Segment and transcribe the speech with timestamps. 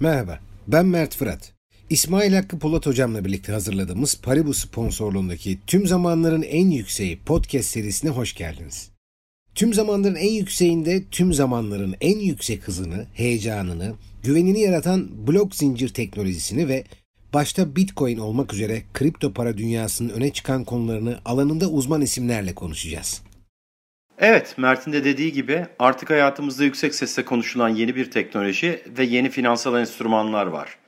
[0.00, 1.52] Merhaba, ben Mert Fırat.
[1.90, 8.34] İsmail Hakkı Polat hocamla birlikte hazırladığımız Paribu sponsorluğundaki Tüm Zamanların En Yükseği podcast serisine hoş
[8.34, 8.90] geldiniz.
[9.54, 16.68] Tüm zamanların en yükseğinde tüm zamanların en yüksek hızını, heyecanını, güvenini yaratan blok zincir teknolojisini
[16.68, 16.84] ve
[17.34, 23.22] başta Bitcoin olmak üzere kripto para dünyasının öne çıkan konularını alanında uzman isimlerle konuşacağız.
[24.18, 29.30] Evet, Mert'in de dediği gibi artık hayatımızda yüksek sesle konuşulan yeni bir teknoloji ve yeni
[29.30, 30.78] finansal enstrümanlar var.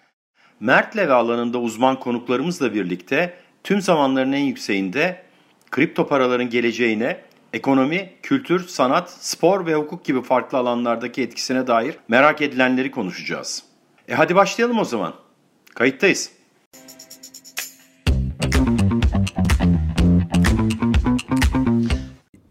[0.61, 5.23] Mert'le ve alanında uzman konuklarımızla birlikte tüm zamanların en yükseğinde
[5.71, 7.21] kripto paraların geleceğine,
[7.53, 13.65] ekonomi, kültür, sanat, spor ve hukuk gibi farklı alanlardaki etkisine dair merak edilenleri konuşacağız.
[14.09, 15.15] E hadi başlayalım o zaman.
[15.75, 16.38] Kayıttayız.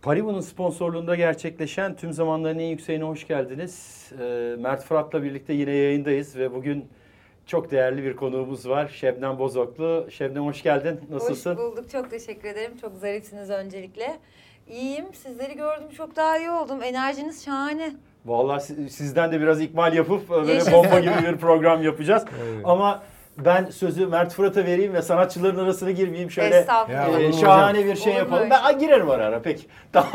[0.08, 4.06] Paribu'nun sponsorluğunda gerçekleşen tüm zamanların en yükseğine hoş geldiniz.
[4.22, 6.86] Ee, Mert Fırat'la birlikte yine yayındayız ve bugün
[7.46, 8.88] çok değerli bir konuğumuz var.
[8.88, 10.08] Şebnem Bozoklu.
[10.12, 11.00] Şebnem hoş geldin.
[11.10, 11.56] Nasılsın?
[11.56, 11.90] Hoş bulduk.
[11.92, 12.72] Çok teşekkür ederim.
[12.82, 14.20] Çok zarifsiniz öncelikle.
[14.68, 15.06] İyiyim.
[15.14, 15.90] Sizleri gördüm.
[15.98, 16.84] Çok daha iyi oldum.
[16.84, 17.94] Enerjiniz şahane.
[18.26, 20.74] Vallahi sizden de biraz ikmal yapıp böyle Yaşasın.
[20.74, 22.26] bomba gibi bir program yapacağız.
[22.64, 23.04] Ama
[23.46, 26.32] ben sözü Mert Fırat'a vereyim ve sanatçıların arasına girmeyeyim.
[26.32, 27.20] Şöyle Estağfurullah.
[27.20, 28.42] E, şahane bir şey Olur mu yapalım.
[28.44, 29.66] öyle Ben Aa, girerim ara ara peki.
[29.94, 30.12] Tamam.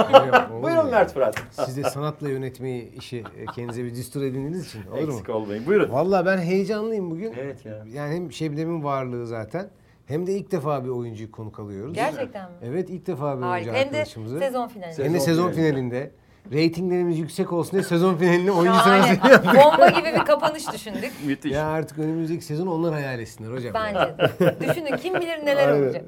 [0.53, 0.91] Olur Buyurun?
[0.91, 1.43] Mert Fırat.
[1.51, 5.13] Siz de sanatla yönetmeyi işi e, kendinize bir düstur edindiğiniz için olur mu?
[5.13, 5.67] Eksik olmayın.
[5.67, 5.93] Buyurun.
[5.93, 7.35] Vallahi ben heyecanlıyım bugün.
[7.41, 7.85] Evet ya.
[7.95, 9.69] Yani hem Şebnem'in varlığı zaten
[10.07, 11.95] hem de ilk defa bir oyuncuyu konuk alıyoruz.
[11.95, 12.57] Gerçekten mi?
[12.65, 13.73] Evet ilk defa bir oyuncu Harika.
[13.73, 14.39] Hem de arkadaşımızı.
[14.39, 14.89] sezon finali.
[14.91, 15.69] Hem de Sezon sezon finali.
[15.69, 16.11] finalinde.
[16.53, 19.03] Ratinglerimiz yüksek olsun diye sezon finalini oyuncu Şahane.
[19.03, 19.55] sırasıyla yaptık.
[19.65, 21.13] Bomba gibi bir kapanış düşündük.
[21.27, 21.53] Müthiş.
[21.53, 23.75] Ya artık önümüzdeki sezon onlar hayal etsinler hocam.
[23.75, 24.57] Bence de.
[24.69, 25.83] Düşünün kim bilir neler Aynen.
[25.87, 26.05] olacak.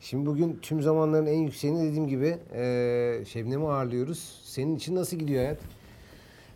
[0.00, 4.40] Şimdi bugün tüm zamanların en yükseğini dediğim gibi eee Şebnem'i ağırlıyoruz.
[4.44, 5.58] Senin için nasıl gidiyor hayat?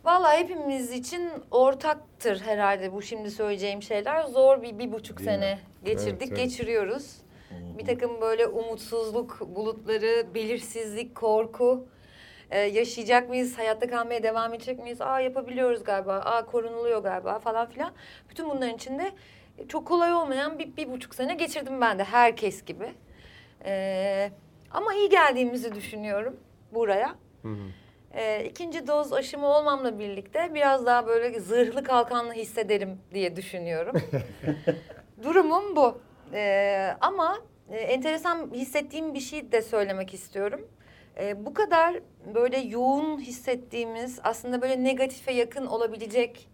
[0.05, 4.23] Vallahi hepimiz için ortaktır herhalde bu şimdi söyleyeceğim şeyler.
[4.25, 6.37] Zor bir, bir buçuk Değil sene geçirdik, Evet, evet.
[6.37, 7.17] geçiriyoruz.
[7.79, 11.85] Bir takım böyle umutsuzluk bulutları, belirsizlik, korku.
[12.51, 15.01] Ee, yaşayacak mıyız, hayatta kalmaya devam edecek miyiz?
[15.01, 17.93] Aa yapabiliyoruz galiba, aa korunuluyor galiba falan filan.
[18.31, 19.13] Bütün bunların içinde
[19.69, 22.93] çok kolay olmayan bir, bir buçuk sene geçirdim ben de herkes gibi.
[23.65, 24.31] Ee,
[24.71, 26.37] ama iyi geldiğimizi düşünüyorum
[26.75, 27.15] buraya.
[28.15, 33.97] Ee, ikinci doz aşımı olmamla birlikte biraz daha böyle zırhlı kalkanlı hissederim diye düşünüyorum.
[35.23, 36.01] Durumum bu.
[36.33, 37.39] Ee, ama
[37.71, 40.69] e, enteresan hissettiğim bir şey de söylemek istiyorum.
[41.19, 42.01] Ee, bu kadar
[42.35, 46.49] böyle yoğun hissettiğimiz aslında böyle negatife yakın olabilecek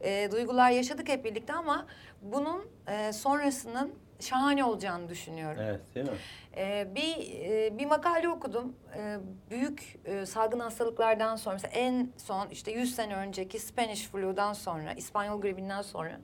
[0.00, 1.86] e, duygular yaşadık hep birlikte ama
[2.22, 5.60] bunun e, sonrasının şahane olacağını düşünüyorum.
[5.62, 6.16] Evet değil mi?
[6.56, 8.76] Ee, bir e, bir makale okudum.
[8.96, 9.16] Ee,
[9.50, 14.92] büyük e, salgın hastalıklardan sonra mesela en son işte 100 sene önceki Spanish flu'dan sonra,
[14.92, 16.20] İspanyol gribinden sonra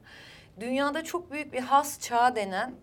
[0.60, 2.74] dünyada çok büyük bir has çağı denen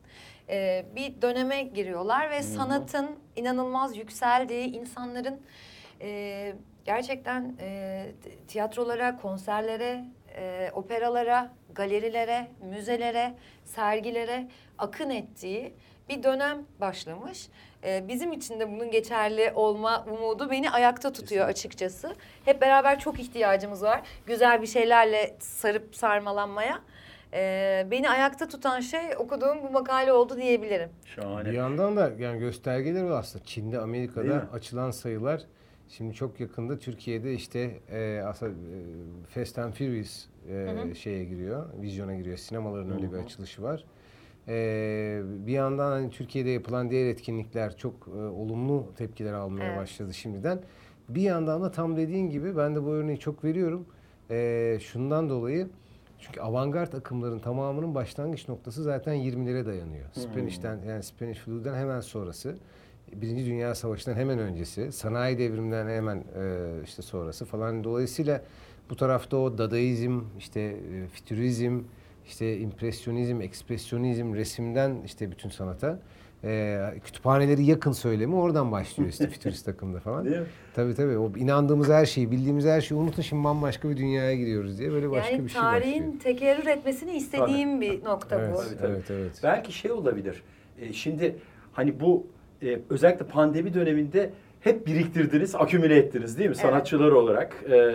[0.52, 5.42] e, bir döneme giriyorlar ve sanatın inanılmaz yükseldiği, insanların
[6.02, 6.54] e,
[6.86, 8.08] gerçekten e,
[8.48, 13.34] tiyatrolara, konserlere, e, operalara, galerilere, müzelere,
[13.66, 14.48] sergilere
[14.78, 15.74] akın ettiği
[16.10, 17.48] bir dönem başlamış.
[17.84, 22.16] Ee, bizim için de bunun geçerli olma umudu beni ayakta tutuyor açıkçası.
[22.46, 24.02] Hep beraber çok ihtiyacımız var.
[24.26, 26.82] Güzel bir şeylerle sarıp sarmalanmaya.
[27.34, 30.90] Ee, beni ayakta tutan şey okuduğum bu makale oldu diyebilirim.
[31.06, 31.50] Şahane.
[31.50, 33.46] Bir yandan da yani göstergeler var aslında.
[33.46, 34.42] Çin'de, Değil Amerika'da mi?
[34.54, 35.42] açılan sayılar
[35.90, 38.56] şimdi çok yakında Türkiye'de işte e, aslında e,
[39.30, 42.38] Fast and Furious e, şeye giriyor, vizyona giriyor.
[42.38, 43.86] Sinemaların öyle bir açılışı var.
[44.48, 49.78] E, bir yandan hani Türkiye'de yapılan diğer etkinlikler çok e, olumlu tepkiler almaya Evet.
[49.78, 50.60] başladı şimdiden.
[51.10, 53.86] Bir yandan da tam dediğin gibi ben de bu örneği çok veriyorum.
[54.30, 55.70] E, şundan dolayı
[56.22, 60.06] çünkü avantgard akımların tamamının başlangıç noktası zaten 20'lere dayanıyor.
[60.12, 62.56] Spanish'ten yani Spanish Flu'dan hemen sonrası.
[63.14, 67.84] Birinci Dünya Savaşı'ndan hemen öncesi, sanayi devriminden hemen e, işte sonrası falan.
[67.84, 68.42] Dolayısıyla
[68.90, 71.82] bu tarafta o dadaizm, işte e, fütürizm,
[72.26, 76.00] işte impresyonizm, ekspresyonizm, resimden işte bütün sanata.
[76.44, 80.26] E, kütüphaneleri yakın söylemi oradan başlıyor işte fütürist akımda falan.
[80.26, 80.46] Değil mi?
[80.74, 81.18] Tabii tabii.
[81.18, 85.12] O inandığımız her şeyi, bildiğimiz her şeyi unutun şimdi bambaşka bir dünyaya giriyoruz diye böyle
[85.12, 86.20] başka yani bir şey tarihin başlıyor.
[86.24, 88.58] tekerrür etmesini istediğim bir nokta Evet, bu.
[88.58, 88.92] Tabii, tabii.
[88.92, 89.40] evet, evet.
[89.44, 90.44] Belki şey olabilir.
[90.82, 91.36] E, şimdi
[91.74, 92.28] hani bu
[92.64, 94.30] e, özellikle pandemi döneminde
[94.62, 96.62] hep biriktirdiniz, akümüle ettiniz değil mi Evet.
[96.62, 97.56] sanatçılar olarak?
[97.72, 97.94] E,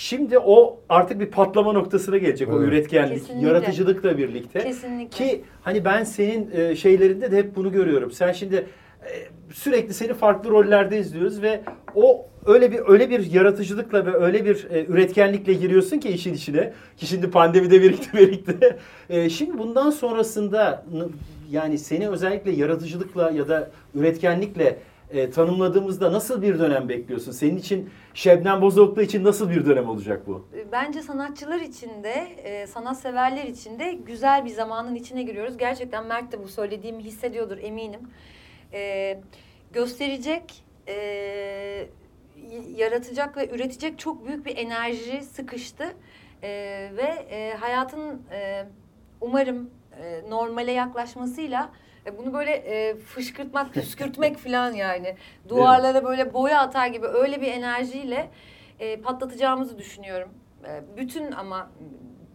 [0.00, 2.68] şimdi o artık bir patlama noktasına gelecek o Evet.
[2.68, 3.48] üretkenlik, Kesinlikle.
[3.48, 4.58] yaratıcılıkla birlikte.
[4.58, 5.24] Kesinlikle.
[5.24, 8.10] Ki hani ben senin e, şeylerinde de hep bunu görüyorum.
[8.10, 9.10] Sen şimdi e,
[9.52, 11.60] sürekli seni farklı rollerde izliyoruz ve
[11.94, 16.72] o öyle bir öyle bir yaratıcılıkla ve öyle bir e, üretkenlikle giriyorsun ki işin içine.
[16.96, 18.76] Ki şimdi pandemide birikti birikti.
[19.10, 20.84] E, şimdi bundan sonrasında
[21.50, 24.76] yani seni özellikle yaratıcılıkla ya da üretkenlikle
[25.12, 27.32] e, tanımladığımızda nasıl bir dönem bekliyorsun?
[27.32, 30.48] Senin için Şebnem Bozoklu için nasıl bir dönem olacak bu?
[30.72, 35.56] Bence sanatçılar için de, e, sanatseverler için de güzel bir zamanın içine giriyoruz.
[35.56, 38.00] Gerçekten Mert de bu söylediğimi hissediyordur eminim.
[38.72, 39.20] E,
[39.72, 40.94] gösterecek, e,
[42.76, 45.84] yaratacak ve üretecek çok büyük bir enerji sıkıştı.
[46.42, 46.48] E,
[46.96, 48.66] ve e, hayatın e,
[49.20, 49.70] umarım
[50.02, 51.70] e, normale yaklaşmasıyla
[52.10, 55.16] e, bunu böyle e, fışkırtmak, püskürtmek falan yani.
[55.48, 58.30] Duvarlara böyle boya atar gibi öyle bir enerjiyle
[58.80, 60.28] e, patlatacağımızı düşünüyorum.
[60.66, 61.70] E, bütün ama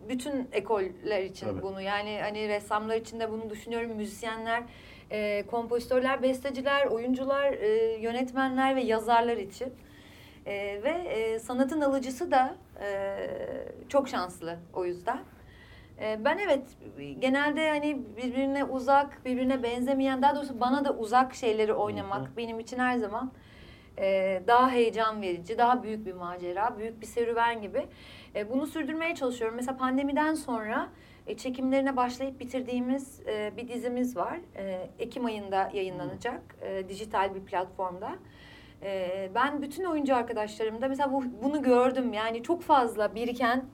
[0.10, 1.62] bütün ekoller için Tabii.
[1.62, 3.92] bunu yani hani ressamlar için de bunu düşünüyorum.
[3.92, 4.64] Müzisyenler,
[5.12, 9.74] e, kompozitörler, besteciler, oyuncular, e, yönetmenler ve yazarlar için.
[10.46, 13.18] E, ve e, sanatın alıcısı da e,
[13.90, 15.20] çok şanslı o yüzden.
[16.02, 16.62] E, ben evet
[17.20, 22.80] genelde hani birbirine uzak, birbirine benzemeyen, daha doğrusu bana da uzak şeyleri oynamak benim için
[22.80, 23.32] her zaman
[24.00, 27.86] e, daha heyecan verici, daha büyük bir macera, büyük bir serüven gibi.
[28.36, 29.56] E, bunu sürdürmeye çalışıyorum.
[29.56, 30.90] Mesela pandemiden sonra
[31.28, 34.40] e, çekimlerine başlayıp bitirdiğimiz e, bir dizimiz var.
[34.56, 38.16] E, Ekim ayında yayınlanacak e, dijital bir platformda.
[38.84, 42.14] E, ben bütün oyuncu arkadaşlarımda mesela bu, bunu gördüm.
[42.14, 43.66] Yani çok fazla biriken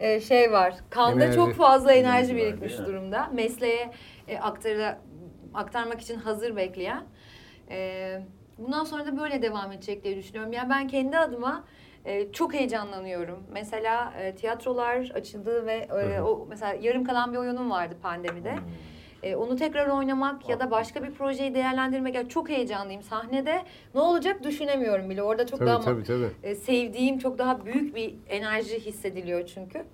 [0.00, 0.74] e, şey var.
[0.90, 1.36] Kanda Enerji.
[1.36, 2.86] çok fazla enerji Enerji var, birikmiş mi?
[2.86, 3.30] durumda.
[3.32, 3.90] Mesleğe
[4.28, 4.98] e, aktarı,
[5.54, 7.04] aktarmak için hazır bekleyen.
[7.70, 8.20] E,
[8.58, 10.52] bundan sonra da böyle devam edecek diye düşünüyorum.
[10.52, 11.64] Yani ben kendi adıma
[12.04, 13.42] e, çok heyecanlanıyorum.
[13.52, 18.54] Mesela e, tiyatrolar açıldı ve e, o mesela yarım kalan bir oyunum vardı pandemide.
[19.22, 23.02] E, onu tekrar oynamak ya da başka bir projeyi değerlendirmek yani çok heyecanlıyım.
[23.02, 23.62] Sahnede
[23.94, 25.22] ne olacak düşünemiyorum bile.
[25.22, 26.28] Orada çok Tabii daha tabii tabii.
[26.42, 29.84] e, sevdiğim çok daha büyük bir enerji hissediliyor çünkü.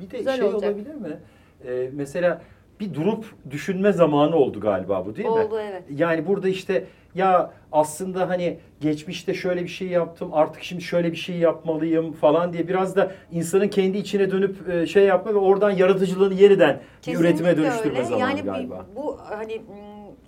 [0.00, 0.70] Bir de Güzel şey olacak.
[0.70, 1.20] olabilir mi?
[1.66, 2.42] Ee, mesela
[2.80, 5.34] bir durup düşünme zamanı oldu galiba bu değil mi?
[5.34, 5.82] Oldu evet.
[5.90, 6.84] Yani burada işte
[7.14, 12.52] ya aslında hani geçmişte şöyle bir şey yaptım artık şimdi şöyle bir şey yapmalıyım falan
[12.52, 17.14] diye biraz da insanın kendi içine dönüp e, şey yapma ve oradan yaratıcılığını yeniden bir
[17.14, 18.08] üretime Kesinlikle dönüştürme öyle.
[18.08, 18.86] zamanı yani galiba.
[18.96, 19.62] bu hani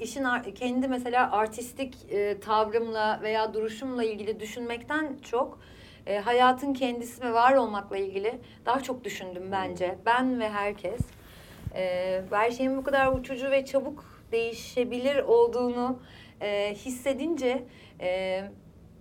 [0.00, 0.24] işin
[0.54, 5.58] kendi mesela artistik e, tavrımla veya duruşumla ilgili düşünmekten çok
[6.06, 9.98] e, hayatın kendisi ve var olmakla ilgili daha çok düşündüm bence.
[10.06, 11.00] Ben ve herkes.
[11.74, 15.98] E, her şeyin bu kadar uçucu ve çabuk değişebilir olduğunu
[16.40, 17.62] e, hissedince
[18.00, 18.40] e,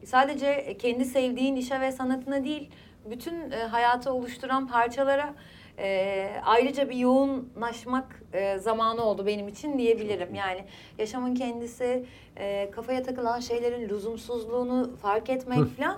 [0.06, 2.70] sadece kendi sevdiğin işe ve sanatına değil
[3.12, 5.34] bütün e, hayatı oluşturan parçalara
[5.80, 10.36] e, ayrıca bir yoğunlaşmak e, zamanı oldu benim için diyebilirim.
[10.36, 10.64] Yani
[10.98, 12.06] yaşamın kendisi,
[12.38, 15.98] e, kafaya takılan şeylerin lüzumsuzluğunu fark etmek falan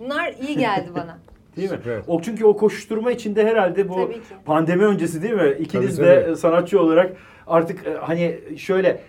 [0.00, 1.18] bunlar iyi geldi bana.
[1.56, 1.76] Değil mi?
[1.76, 2.00] Süper.
[2.06, 4.12] O çünkü o koşuşturma içinde herhalde bu
[4.44, 5.56] pandemi öncesi değil mi?
[5.60, 6.36] İkiniz Tabii, de tabii.
[6.36, 7.16] sanatçı olarak
[7.46, 9.00] artık e, hani şöyle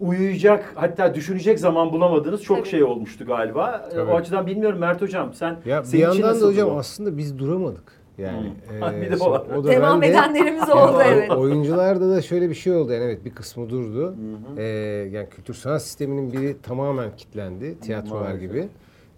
[0.00, 2.68] uyuyacak hatta düşünecek zaman bulamadığınız çok Tabii.
[2.68, 3.88] şey olmuştu galiba.
[3.90, 4.10] E, Tabii.
[4.10, 6.78] O açıdan bilmiyorum Mert hocam sen Ya senin bir için yandan da hocam bu?
[6.78, 7.92] aslında biz duramadık.
[8.18, 9.00] Yani Hmm.
[9.02, 11.30] Bir de o o da Devam edenlerimiz oldu evet.
[11.30, 14.14] Oyuncularda da şöyle bir şey oldu yani evet bir kısmı durdu.
[14.56, 14.62] Ee,
[15.12, 17.80] yani kültür sanat sisteminin biri tamamen kilitlendi.
[17.80, 18.68] Tiyatrolar gibi.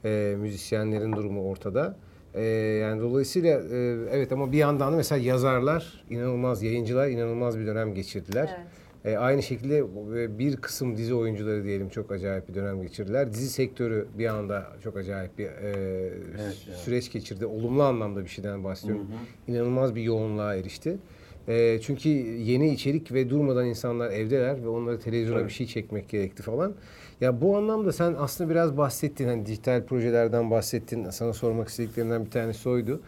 [0.04, 1.96] Ee, müzisyenlerin durumu ortada.
[2.34, 2.42] Ee,
[2.82, 3.76] yani dolayısıyla e,
[4.10, 8.50] evet ama bir yandan da mesela yazarlar inanılmaz yayıncılar inanılmaz bir dönem geçirdiler.
[8.58, 8.66] Evet.
[9.04, 13.32] E, aynı şekilde e, bir kısım dizi oyuncuları diyelim çok acayip bir dönem geçirdiler.
[13.32, 15.68] Dizi sektörü bir anda çok acayip bir e,
[16.38, 16.76] ya.
[16.76, 17.46] süreç geçirdi.
[17.46, 19.06] Olumlu anlamda bir şeyden bahsediyorum.
[19.48, 20.98] İnanılmaz bir yoğunluğa erişti.
[21.48, 25.48] E, çünkü yeni içerik ve durmadan insanlar evdeler ve onları televizyona Tabii.
[25.48, 26.74] bir şey çekmek gerekti falan.
[27.20, 29.28] Ya bu anlamda sen aslında biraz bahsettin.
[29.28, 31.10] Hani dijital projelerden bahsettin.
[31.10, 33.00] Sana sormak istediklerimden bir tanesi oydu.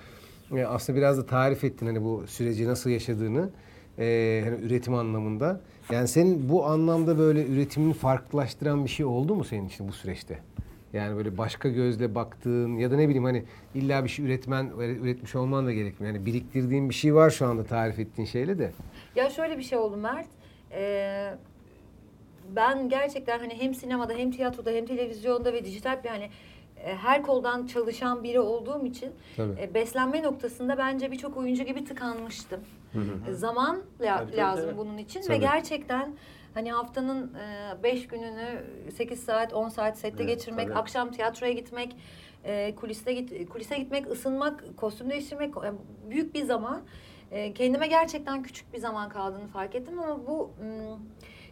[0.57, 3.51] E, aslında biraz da tarif ettin hani bu süreci nasıl yaşadığını.
[3.99, 5.61] E, hani üretim anlamında.
[5.93, 10.39] Yani senin bu anlamda böyle üretimini farklılaştıran bir şey oldu mu senin için bu süreçte?
[10.93, 13.45] Yani böyle başka gözle baktığın ya da ne bileyim hani
[13.75, 16.15] illa bir şey üretmen üretmiş olman da gerekmiyor.
[16.15, 18.73] Yani biriktirdiğin bir şey var şu anda tarif ettiğin şeyle de.
[19.17, 20.29] Ya şöyle bir şey oldu Mert.
[20.73, 21.35] Ee,
[22.57, 26.31] ben gerçekten hani hem sinemada hem tiyatroda hem televizyonda ve dijital bir hani
[26.85, 29.61] e, her koldan çalışan biri olduğum için Tabii.
[29.61, 32.61] e, beslenme noktasında bence birçok oyuncu gibi tıkanmıştım.
[33.29, 34.79] E, Zaman la- Tabii, lazım tabii.
[34.79, 35.41] bunun için ve Tabii.
[35.41, 36.13] gerçekten
[36.55, 37.33] hani haftanın
[37.83, 38.65] 5 gününü
[38.97, 40.79] 8 saat 10 saat sette Evet, geçirmek, tabii.
[40.79, 41.97] akşam tiyatroya gitmek,
[42.45, 45.73] e, kuliste git kulise gitmek, ısınmak, kostüm değiştirmek e,
[46.11, 46.83] büyük bir zaman.
[47.31, 50.51] E, kendime gerçekten küçük bir zaman kaldığını fark ettim ama bu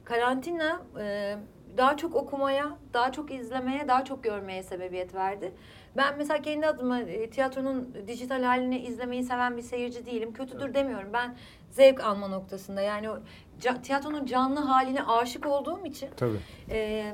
[0.05, 1.37] karantina e,
[1.77, 5.53] daha çok okumaya, daha çok izlemeye, daha çok görmeye sebebiyet verdi.
[5.97, 10.33] Ben mesela kendi adıma e, tiyatronun dijital halini izlemeyi seven bir seyirci değilim.
[10.33, 11.09] Kötüdür demiyorum.
[11.13, 11.37] Ben
[11.71, 13.19] zevk alma noktasında yani o
[13.61, 16.39] ca- tiyatronun canlı haline aşık olduğum için Tabii.
[16.71, 17.13] e,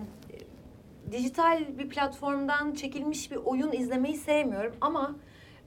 [1.13, 5.17] dijital bir platformdan çekilmiş bir oyun izlemeyi sevmiyorum ama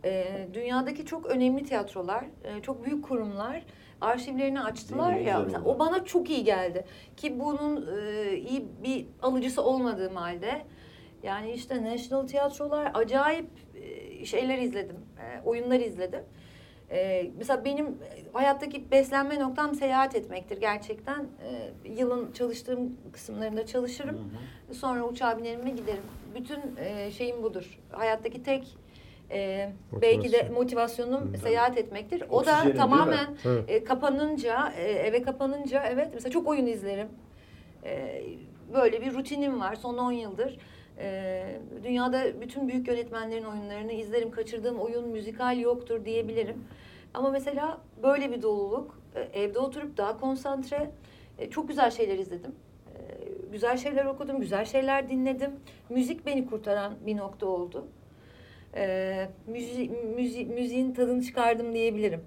[0.06, 3.64] e, dünyadaki çok önemli tiyatrolar, e, çok büyük kurumlar
[4.02, 5.40] arşivlerini açtılar Değil ya.
[5.40, 6.86] Mesela o bana çok iyi geldi.
[7.18, 10.62] Ki bunun e, iyi bir alıcısı olmadığım halde
[11.24, 16.24] yani işte National Tiyatrolar acayip e, şeyler izledim, e, oyunlar izledim.
[16.92, 17.98] E, mesela benim
[18.34, 21.20] hayattaki beslenme noktam seyahat etmektir gerçekten.
[21.20, 24.32] E, yılın çalıştığım kısımlarında çalışırım.
[24.72, 26.04] Sonra uçağa binerim ve giderim.
[26.36, 27.80] Bütün e, şeyim budur.
[27.92, 28.78] Hayattaki tek
[29.32, 29.70] e,
[30.02, 30.54] belki de Motivasyon.
[30.54, 32.24] motivasyonum seyahat etmektir.
[32.30, 33.28] O Oksijenin, da tamamen
[33.68, 37.08] e, kapanınca, e, eve kapanınca evet mesela çok oyun izlerim.
[37.84, 38.24] E,
[38.74, 40.58] böyle bir rutinim var son 10 yıldır.
[41.00, 41.44] E,
[41.84, 44.32] dünyada bütün büyük yönetmenlerin oyunlarını izlerim.
[44.32, 46.64] Kaçırdığım oyun müzikal yoktur diyebilirim.
[47.14, 50.92] Ama mesela böyle bir doluluk, e, evde oturup daha konsantre,
[51.38, 52.52] e, çok güzel şeyler izledim.
[52.96, 53.00] E,
[53.52, 55.52] güzel şeyler okudum, güzel şeyler dinledim.
[55.90, 57.88] Müzik beni kurtaran bir nokta oldu.
[59.48, 62.22] Müzi, müzi, müziğin tadını çıkardım diyebilirim.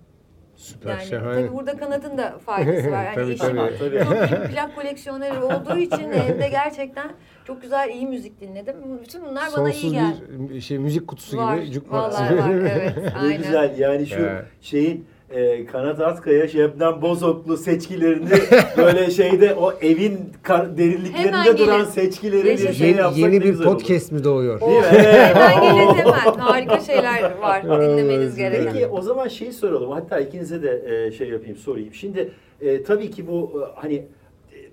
[0.57, 0.91] Süper.
[0.91, 1.35] Yani şahane.
[1.35, 3.05] tabii burada kanatın da faydası var.
[3.05, 4.05] Yani Tabii, tabii.
[4.05, 7.13] Çok bir plak koleksiyoneri olduğu için evde gerçekten
[7.47, 8.75] çok güzel iyi müzik dinledim.
[9.03, 10.15] Bütün bunlar bana iyi Sonsuz geldi.
[10.31, 12.43] bir şey müzik kutusu Var, gibi jukebox vallahi gibi.
[12.43, 13.37] var, evet, Ne aynen.
[13.37, 14.45] güzel yani şu Evet.
[14.61, 18.29] şeyin e, Kanat Atkaya, Şebnem Bozoklu seçkilerini
[18.77, 21.91] böyle şeyde o evin kar, derinliklerinde Hemen duran gelin.
[21.91, 23.75] seçkileri bir şey yapsak yeni ne bir güzel olur.
[23.75, 24.61] podcast mi doğuyor?
[24.61, 24.87] Değil mi?
[24.91, 26.39] hemen gelin hemen.
[26.39, 28.73] Harika şeyler var dinlemeniz gereken.
[28.73, 29.91] Peki o zaman şeyi soralım.
[29.91, 31.95] Hatta ikinize de e, şey yapayım, sorayım.
[31.95, 32.31] Şimdi
[32.61, 34.07] e, tabii ki bu e, hani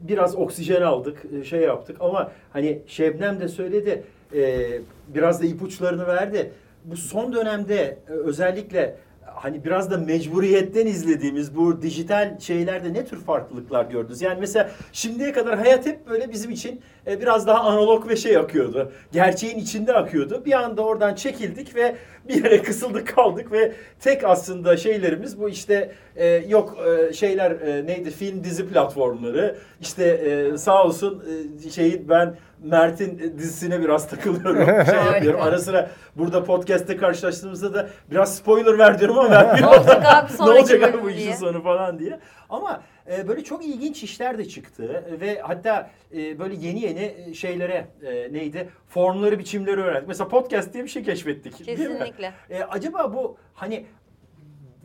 [0.01, 4.03] biraz oksijen aldık, e, şey yaptık ama hani Şebnem de söyledi,
[4.36, 4.68] e,
[5.08, 6.51] biraz da ipuçlarını verdi.
[6.86, 13.18] Bu son dönemde e, özellikle hani biraz da mecburiyetten izlediğimiz bu dijital şeylerde ne tür
[13.18, 14.22] farklılıklar gördünüz?
[14.22, 18.38] Yani mesela şimdiye kadar hayat hep böyle bizim için e, biraz daha analog ve şey
[18.38, 18.91] akıyordu.
[19.12, 20.41] Gerçeğin içinde akıyordu.
[20.46, 21.96] Bir anda oradan çekildik ve
[22.27, 27.86] bir yere kısıldık kaldık ve tek aslında şeylerimiz bu işte e, yok e, şeyler e,
[27.86, 31.24] neydi film dizi platformları işte e, sağ olsun
[31.65, 37.89] e, şeyin ben Mert'in dizisine biraz takılıyorum şey yapıyorum ara sıra burada podcast'te karşılaştığımızda da
[38.12, 41.63] biraz spoiler ver diyorum ama ben Ne olacak abi ne olacak abi bu işin sonu
[41.63, 42.20] falan diye.
[42.50, 47.87] Ama e, böyle çok ilginç işler de çıktı ve hatta e, böyle yeni yeni şeylere
[48.03, 50.07] e, neydi formları biçimleri öğrendik.
[50.07, 51.65] Mesela podcast diye bir şey keşfettik.
[51.65, 52.33] Kesinlikle.
[52.49, 53.85] E, acaba bu hani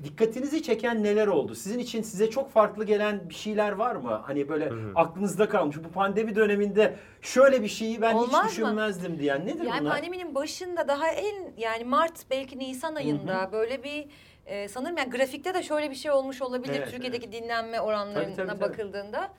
[0.04, 1.54] dikkatinizi çeken neler oldu?
[1.54, 4.20] Sizin için size çok farklı gelen bir şeyler var mı?
[4.24, 5.76] Hani böyle aklınızda kalmış.
[5.84, 8.48] Bu pandemi döneminde şöyle bir şeyi ben Olmaz hiç mı?
[8.48, 9.92] düşünmezdim diyen nedir Yani bunlar?
[9.92, 14.06] pandeminin başında daha en yani Mart belki Nisan ayında böyle bir
[14.46, 18.36] e, sanırım yani grafikte de şöyle bir şey olmuş olabilir Evet, Türkiye'deki dinlenme oranlarına Tabii,
[18.36, 18.60] tabii, tabii.
[18.60, 19.30] bakıldığında.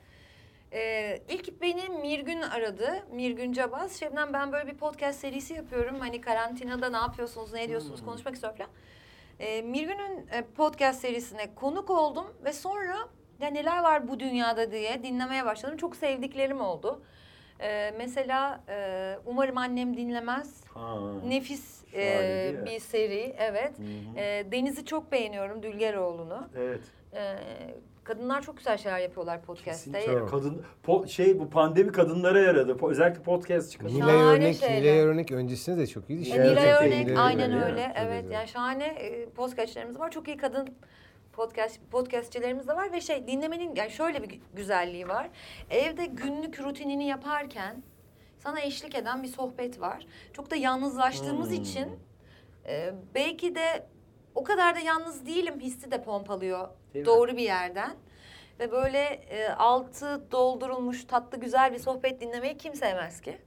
[0.72, 3.02] E, ilk beni Mirgün aradı.
[3.12, 4.00] Mirgün Cabaz.
[4.00, 6.00] Şebnem ben böyle bir podcast serisi yapıyorum.
[6.00, 8.06] Hani karantinada ne yapıyorsunuz, ne ediyorsunuz Hmm.
[8.06, 8.70] konuşmak istiyorum falan.
[9.40, 12.96] E, Mirgün'ün e, podcast serisine konuk oldum ve sonra
[13.40, 15.76] ya neler var bu dünyada diye dinlemeye başladım.
[15.76, 17.02] Çok sevdiklerim oldu.
[17.60, 20.64] E, mesela e, umarım annem dinlemez.
[20.74, 20.96] Ha.
[21.28, 23.78] Nefis e, bir seri, evet.
[23.78, 24.18] Hı hı.
[24.20, 26.48] E, Deniz'i çok beğeniyorum, Dülgeroğlu'nu.
[26.58, 26.80] Evet.
[27.14, 27.36] E,
[28.04, 29.92] kadınlar çok güzel şeyler yapıyorlar podcast'te.
[29.92, 30.26] Kesinlikle.
[30.26, 32.72] Kadın po- şey bu pandemi kadınlara yaradı.
[32.72, 33.88] Po- özellikle podcast çıkan.
[33.88, 34.62] Nilay Örnek.
[34.62, 36.22] Nilay Örnek öncesinde de çok iyiydi.
[36.22, 37.86] E, Şimdi Nilay Örnek Nilay aynen öyle.
[37.86, 37.92] mi?
[37.96, 40.10] Evet Tabii, yani şahane e, podcastçilerimiz var.
[40.10, 40.68] Çok iyi kadın
[41.32, 45.28] podcast podcastçilerimiz de var ve şey dinlemenin yani şöyle bir gü- güzelliği var.
[45.70, 47.82] Evde günlük rutinini yaparken
[48.46, 50.06] sana eşlik eden bir sohbet var.
[50.32, 51.56] Çok da yalnızlaştığımız Hmm.
[51.62, 51.88] için
[52.66, 53.86] e, belki de
[54.34, 57.06] o kadar da yalnız değilim hissi de pompalıyor Değil mi?
[57.06, 57.90] doğru bir yerden.
[58.60, 63.38] Ve böyle e, altı doldurulmuş tatlı güzel bir sohbet dinlemeyi kim sevmez ki?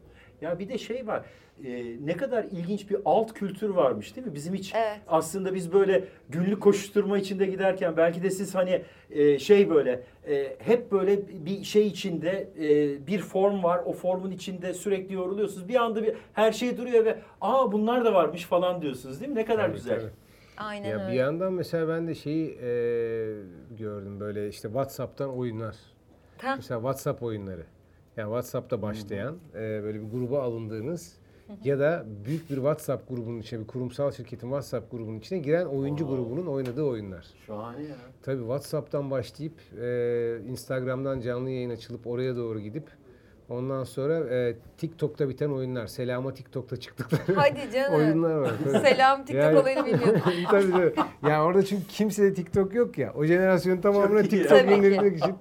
[0.42, 1.26] Ya bir de şey var.
[1.66, 4.34] E, ne kadar ilginç bir alt kültür varmış değil mi?
[4.36, 5.00] Bizim hiç Evet.
[5.08, 10.56] aslında biz böyle günlük koşuşturma içinde giderken belki de siz hani e, şey böyle e,
[10.60, 13.82] hep böyle bir şey içinde e, bir form var.
[13.86, 15.68] O formun içinde sürekli yoruluyorsunuz.
[15.68, 19.36] Bir anda bir her şey duruyor ve aa bunlar da varmış falan diyorsunuz değil mi?
[19.38, 20.00] Ne kadar Tabii, güzel.
[20.00, 20.12] tabii.
[20.58, 21.16] Aynen Ya bir öyle.
[21.16, 22.68] yandan mesela ben de şeyi e,
[23.78, 25.76] gördüm böyle işte WhatsApp'tan oyunlar.
[26.38, 27.64] Ta- Mesela WhatsApp oyunları.
[28.18, 31.18] Yani WhatsApp'ta başlayan e, böyle bir gruba alındığınız
[31.64, 36.08] ya da büyük bir WhatsApp grubunun içine bir kurumsal şirketin WhatsApp grubunun içine giren oyuncu
[36.08, 37.26] grubunun oynadığı oyunlar.
[37.48, 37.96] Şahane ya.
[38.24, 42.84] Tabii WhatsApp'tan başlayıp e, Instagram'dan canlı yayın açılıp oraya doğru gidip
[43.50, 45.88] Ondan sonra e, TikTok'ta biten oyunlar.
[45.88, 47.94] Selama TikTok'ta çıktıkları Hadi canım.
[48.00, 48.52] oyunlar var.
[48.64, 48.80] Tabii.
[48.88, 50.22] Selam TikTok Yani- olayını bilmiyorum.
[50.52, 50.94] tabii tabii.
[51.30, 53.14] Ya orada çünkü kimsede TikTok yok ya.
[53.14, 54.24] O jenerasyon tamamına.
[54.24, 55.36] TikTok gönderilmek için.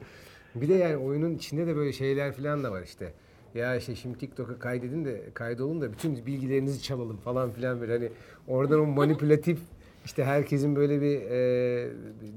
[0.54, 3.12] Bir de yani oyunun içinde de böyle şeyler falan da var işte.
[3.54, 7.92] Ya işte şimdi TikTok'a kaydedin de kaydolun da bütün bilgilerinizi çalalım falan filan böyle.
[7.92, 8.08] Hani
[8.48, 9.58] oradan o manipülatif
[10.04, 11.90] işte herkesin böyle bir e,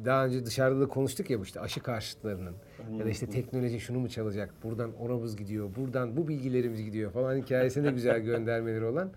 [0.05, 2.53] daha önce dışarıda da konuştuk ya bu işte aşı karşıtlarının.
[2.99, 4.53] Ya da işte teknoloji şunu mu çalacak?
[4.63, 9.11] Buradan oramız gidiyor buradan bu bilgilerimiz gidiyor falan hikayesine güzel göndermeleri olan.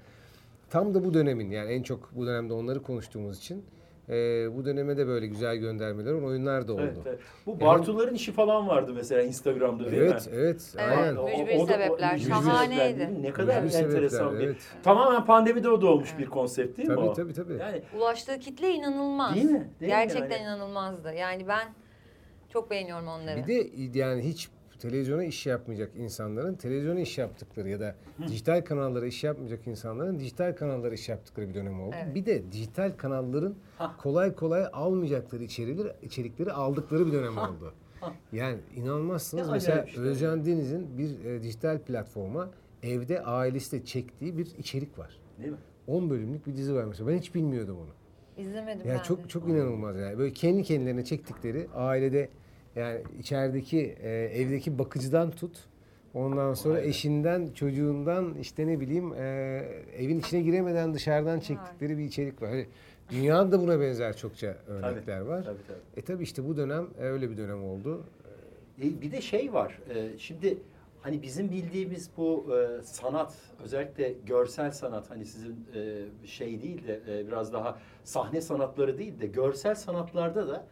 [0.70, 3.64] Tam da bu dönemin yani en çok bu dönemde onları konuştuğumuz için
[4.08, 4.14] e,
[4.56, 6.82] bu döneme de böyle güzel göndermeler oyunlar da oldu.
[6.84, 7.18] Evet, evet.
[7.46, 10.32] Bu Bartuların işi falan vardı mesela Instagram'da değil Evet, mi?
[10.34, 10.90] evet, Evet.
[10.99, 11.16] aynen.
[11.16, 12.99] O- Mücbir da- sebepler, mücbir şahaneydi.
[13.00, 13.23] sebepler.
[13.23, 14.44] Ne kadar Mücbir sebepler, enteresan bir.
[14.44, 14.56] evet.
[14.82, 17.12] Tamamen pandemide o doğmuş bir konsept değil mi Tabii o?
[17.12, 17.56] tabii tabii.
[17.61, 19.34] Yani Ulaştığı kitle inanılmaz.
[19.34, 19.52] Değil mi?
[19.52, 20.42] Değil mi Gerçekten yani?
[20.42, 21.12] inanılmazdı.
[21.14, 21.68] Yani ben
[22.52, 23.37] çok beğeniyorum onları.
[23.37, 27.95] Bir de yani hiç televizyona iş yapmayacak insanların televizyona iş yaptıkları ya da
[28.28, 31.97] dijital kanallara iş yapmayacak insanların dijital kanallara iş yaptıkları bir dönem oldu.
[32.04, 32.14] Evet.
[32.14, 33.54] Bir de dijital kanalların
[33.99, 37.73] kolay kolay almayacakları içerikleri, içerikleri aldıkları bir dönem oldu.
[38.33, 40.00] Yani inanmazsınız Ne mesela işte.
[40.00, 42.50] Özcan Deniz'in bir e, dijital platforma
[42.83, 45.21] evde ailesiyle çektiği bir içerik var.
[45.38, 45.59] değil mi?
[45.87, 47.09] 10 bölümlük bir dizi var mesela.
[47.11, 47.90] Ben hiç bilmiyordum onu.
[48.45, 49.28] İzlemedim Ya ben çok de.
[49.28, 50.19] çok inanılmaz yani.
[50.19, 52.28] Böyle kendi kendilerine çektikleri ailede
[52.76, 55.59] yani içerideki e, evdeki bakıcıdan tut.
[56.14, 56.87] Ondan sonra be.
[56.87, 59.25] eşinden, çocuğundan işte ne bileyim e,
[59.97, 62.50] evin içine giremeden dışarıdan çektikleri bir içerik var.
[62.50, 62.66] Hani
[63.11, 65.45] dünyada da buna benzer çokça örnekler var.
[65.45, 66.00] Tabii tabii.
[66.00, 68.04] E tabi işte bu dönem e, öyle bir dönem oldu.
[68.83, 69.78] E, bir de şey var.
[69.95, 70.59] e, şimdi
[71.02, 77.00] hani bizim bildiğimiz bu e, sanat, özellikle görsel sanat hani sizin e, şey değil de
[77.09, 80.66] e, biraz daha sahne sanatları değil de görsel sanatlarda da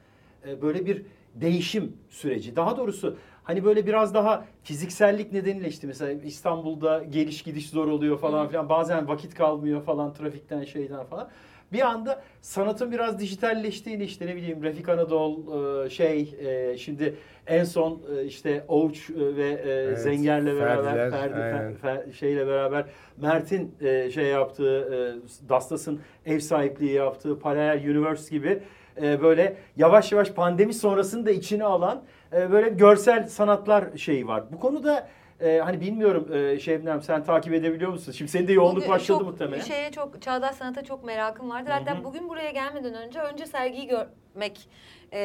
[0.48, 2.56] e, böyle bir değişim süreci.
[2.56, 8.18] Daha doğrusu hani böyle biraz daha fiziksellik nedeniyle işte mesela İstanbul'da geliş gidiş zor oluyor
[8.18, 8.68] falan filan.
[8.68, 11.28] Bazen vakit kalmıyor falan trafikten şeyden falan.
[11.72, 15.36] Bir anda sanatın biraz dijitalleştiğini işte ne bileyim Refik Anadol
[15.84, 17.14] e, şey e, şimdi
[17.46, 22.84] en son e, işte Oğuç ve Evet, Zenger'le beraber Ferdi, şeyle beraber
[23.16, 23.74] Mert'in
[24.10, 28.62] şey yaptığı Dastas'ın ev sahipliği yaptığı Paralel Universe gibi
[29.02, 32.02] e, böyle yavaş yavaş pandemi sonrasını da içine alan
[32.32, 34.44] e, böyle görsel sanatlar şeyi var.
[34.52, 35.08] Bu konuda
[35.40, 38.12] e, hani bilmiyorum e, Şebnem sen takip edebiliyor musun?
[38.12, 39.62] Şimdi senin de yoğunluk Bugün başladı çok, muhtemelen.
[39.62, 42.04] Şeye çok çağdaş sanata çok merakım Hatta hı.
[42.04, 44.68] bugün buraya gelmeden önce önce sergiyi görmek
[45.12, 45.20] e,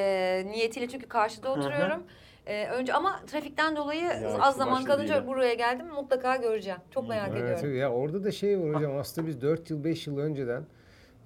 [0.46, 2.04] niyetiyle çünkü karşıda oturuyorum.
[2.48, 5.28] E, önce ama trafikten dolayı Ya az zaman kalınca yine.
[5.28, 5.86] buraya geldim.
[5.96, 6.80] Mutlaka göreceğim.
[6.92, 7.80] Çok merak Evet, ediyorum.
[7.80, 10.64] ya orada da şey var hocam aslında biz 4 yıl 5 yıl önceden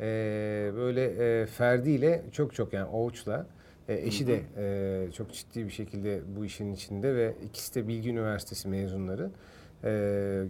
[0.01, 3.45] e, böyle e, Ferdi ile çok çok yani Oğuç'la
[3.89, 8.09] e, eşi de e, çok ciddi bir şekilde bu işin içinde ve ikisi de Bilgi
[8.09, 9.29] Üniversitesi mezunları.
[9.83, 9.89] E,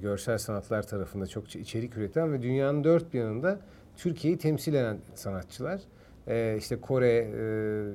[0.02, 3.60] görsel sanatlar tarafında çokça içerik üreten ve dünyanın dört bir yanında
[3.98, 5.82] Türkiye'yi temsil eden sanatçılar.
[6.28, 7.30] E, işte Kore,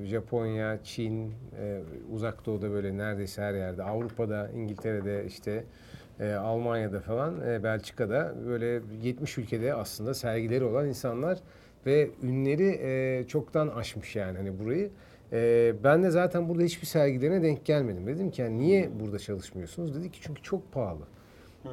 [0.02, 1.80] e, Japonya, Çin, e,
[2.12, 5.64] Uzak Doğu'da böyle neredeyse her yerde, Avrupa'da, İngiltere'de işte
[6.20, 11.38] e, Almanya'da falan, e, Belçika'da böyle 70 ülkede aslında sergileri olan insanlar
[11.86, 14.90] ve ünleri e, çoktan aşmış yani hani burayı.
[15.32, 18.06] E, ben de zaten burada hiçbir sergilerine denk gelmedim.
[18.06, 19.96] Dedim ki yani niye burada çalışmıyorsunuz?
[19.96, 21.02] Dedi ki çünkü çok pahalı.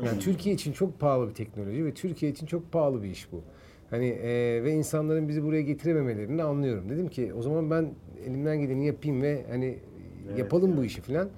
[0.05, 3.41] Yani Türkiye için çok pahalı bir teknoloji ve Türkiye için çok pahalı bir iş bu.
[3.89, 6.89] Hani e, ve insanların bizi buraya getirememelerini anlıyorum.
[6.89, 7.89] Dedim ki o zaman ben
[8.25, 9.79] elimden geleni yapayım ve hani
[10.27, 11.29] Evet, yapalım bu işi falan.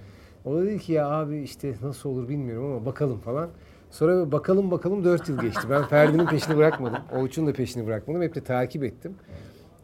[0.46, 3.50] O da dedi ki ya abi işte nasıl olur bilmiyorum ama bakalım falan.
[3.92, 5.62] Sonra bakalım bakalım dört yıl geçti.
[5.70, 7.00] Ben Ferdi'nin peşini bırakmadım.
[7.16, 8.22] Oğuz'un da peşini bırakmadım.
[8.22, 9.16] Hep de takip ettim.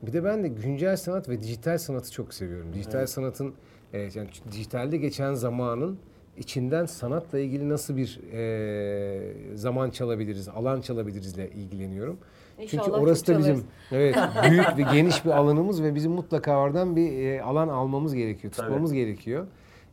[0.02, 2.74] Bir de ben de güncel sanat ve dijital sanatı çok seviyorum.
[2.74, 3.54] Dijital sanatın
[3.94, 6.00] e, yani dijitalde geçen zamanın
[6.38, 12.18] içinden sanatla ilgili nasıl bir e, zaman çalabiliriz, alan çalabilirizle ilgileniyorum.
[12.60, 14.16] İnşallah Çünkü orası da bizim evet
[14.50, 18.66] büyük ve geniş bir alanımız ve bizim mutlaka oradan bir e, alan almamız gerekiyor, Tabii.
[18.66, 19.48] tutmamız gerekiyor.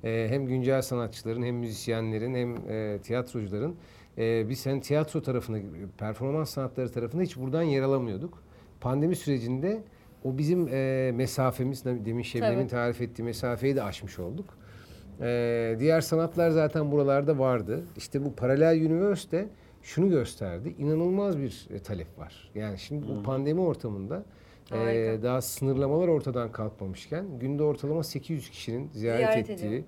[0.05, 3.77] E, hem güncel sanatçıların hem müzisyenlerin hem e, tiyatrocuların
[4.19, 5.59] e, biz hem tiyatro tarafında
[5.99, 8.43] performans sanatları tarafında hiç buradan yer alamıyorduk.
[8.81, 9.83] Pandemi sürecinde
[10.25, 14.59] o bizim e, mesafemiz demin Şebnem'in tarif ettiği mesafeyi de aşmış olduk.
[15.21, 17.85] Ee, diğer sanatlar zaten buralarda vardı.
[17.97, 19.49] İşte bu paralel üniversite
[19.83, 20.75] şunu gösterdi.
[20.79, 22.51] İnanılmaz bir e, talep var.
[22.55, 24.25] Yani şimdi bu pandemi ortamında
[24.73, 25.23] e, Harika.
[25.23, 29.83] daha sınırlamalar ortadan kalkmamışken günde ortalama 800 kişinin ziyaret, Ziyaret ettiği ediyor.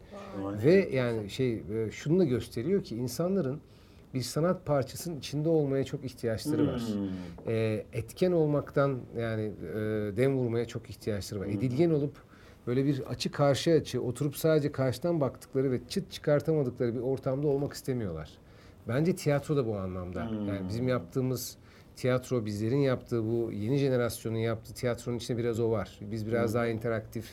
[0.64, 3.60] Ve yani şey e, şunu da gösteriyor ki insanların
[4.14, 6.80] bir sanat parçasının içinde olmaya çok ihtiyaçları var.
[6.80, 7.52] Hmm.
[7.52, 9.76] E, etken olmaktan yani e,
[10.16, 11.46] dem vurmaya çok ihtiyaçları var.
[11.46, 12.16] Edilgen olup
[12.66, 17.72] böyle bir açı karşı açı oturup sadece karşıdan baktıkları ve çıt çıkartamadıkları bir ortamda olmak
[17.72, 18.30] istemiyorlar.
[18.88, 20.20] Bence tiyatro da bu anlamda.
[20.20, 21.56] Yani bizim yaptığımız
[21.96, 25.98] tiyatro, bizlerin yaptığı bu yeni jenerasyonun yaptığı tiyatronun içinde biraz o var.
[26.00, 27.26] Biz biraz daha interaktif,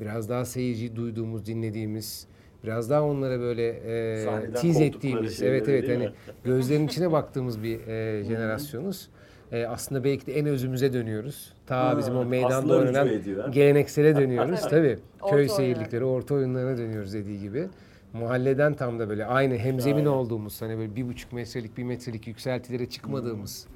[0.00, 2.26] biraz daha seyirciyi duyduğumuz, dinlediğimiz,
[2.64, 6.10] biraz daha onlara böyle e, tiz ettiğimiz, evet evet hani
[6.44, 9.08] gözlerin içine baktığımız bir e, jenerasyonuz.
[9.52, 11.52] E, aslında belki de en özümüze dönüyoruz.
[11.66, 13.08] Ta Ha, bizim o meydanda oynanan
[13.52, 14.60] geleneksele dönüyoruz.
[14.60, 14.70] Tabii.
[14.70, 14.98] Tabii.
[15.20, 15.56] Orta Köy oyunlar.
[15.56, 17.68] seyirlikleri, orta oyunlarına dönüyoruz dediği gibi.
[18.12, 20.08] Mahalleden tam da böyle aynı hemzemin Şahane.
[20.08, 23.66] olduğumuz hani böyle bir buçuk metrelik, bir metrelik yükseltilere çıkmadığımız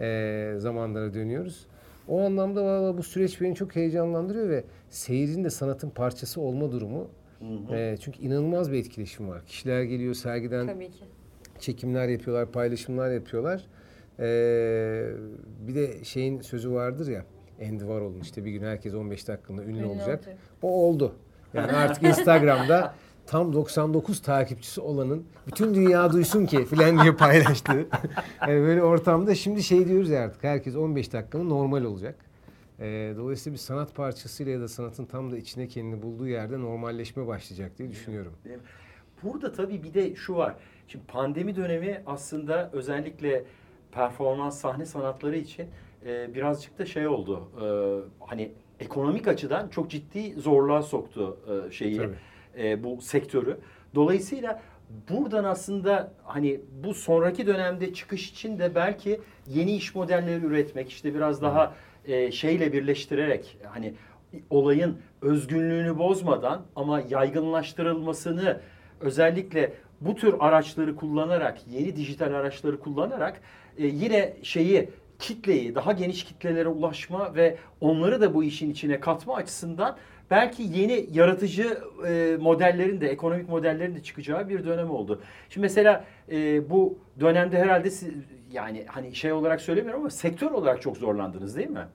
[0.00, 1.66] e, zamanlara dönüyoruz.
[2.08, 7.08] O anlamda valla bu süreç beni çok heyecanlandırıyor ve seyircinin de sanatın parçası olma durumu.
[7.72, 9.44] E, çünkü inanılmaz bir etkileşim var.
[9.46, 11.04] Kişiler geliyor sergiden Tabii ki.
[11.58, 13.66] çekimler yapıyorlar, paylaşımlar yapıyorlar.
[14.18, 15.06] Ee,
[15.68, 17.24] bir de şeyin sözü vardır ya,
[17.62, 20.08] Andy Warhol'un işte bir gün herkes 15 dakikalığında ünlü, Ünlü olacak.
[20.08, 20.36] olacak.
[20.62, 21.14] O oldu.
[21.54, 22.94] Yani artık Instagram'da
[23.26, 27.72] tam 99 takipçisi olanın bütün dünya duysun ki filan diye paylaştı.
[28.40, 32.14] yani böyle ortamda şimdi şey diyoruz ya artık herkes 15 dakikanın normal olacak.
[32.80, 37.26] Ee, dolayısıyla bir sanat parçasıyla ya da sanatın tam da içine kendini bulduğu yerde normalleşme
[37.26, 38.32] başlayacak diye düşünüyorum.
[38.44, 38.62] Değil mi?
[39.22, 40.54] Burada tabii bir de şu var.
[40.88, 43.44] Şimdi pandemi dönemi aslında özellikle
[43.92, 45.66] performans sahne sanatları için
[46.06, 47.48] e, birazcık da şey oldu.
[47.60, 47.66] E,
[48.26, 51.36] hani ekonomik açıdan çok ciddi zorluğa soktu
[51.68, 52.14] e, şeyi Tabii.
[52.58, 53.58] E, bu sektörü.
[53.94, 54.62] Dolayısıyla
[55.10, 61.14] buradan aslında hani bu sonraki dönemde çıkış için de belki yeni iş modelleri üretmek işte
[61.14, 63.94] biraz daha e, şeyle birleştirerek hani
[64.50, 68.60] olayın özgünlüğünü bozmadan ama yaygınlaştırılmasını
[69.00, 73.40] özellikle bu tür araçları kullanarak yeni dijital araçları kullanarak
[73.78, 79.34] e, yine şeyi kitleyi daha geniş kitlelere ulaşma ve onları da bu işin içine katma
[79.36, 79.96] açısından
[80.30, 85.22] belki yeni yaratıcı e, modellerin de ekonomik modellerin de çıkacağı bir dönem oldu.
[85.50, 88.12] Şimdi mesela e, bu dönemde herhalde siz,
[88.52, 91.86] yani hani şey olarak söylemiyorum ama sektör olarak çok zorlandınız değil mi?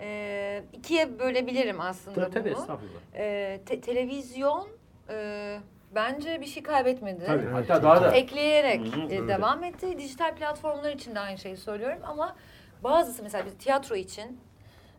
[0.00, 2.60] Ee, ikiye bölebilirim aslında Tabii tabii bunu.
[2.60, 3.00] estağfurullah.
[3.14, 4.68] Ee, te- televizyon
[5.10, 5.58] e,
[5.94, 7.24] bence bir şey kaybetmedi.
[7.26, 9.98] Tabii, hatta daha da Ekleyerek Hı e, devam etti.
[9.98, 12.36] Dijital platformlar için de aynı şeyi söylüyorum ama
[12.84, 14.40] bazısı mesela biz tiyatro için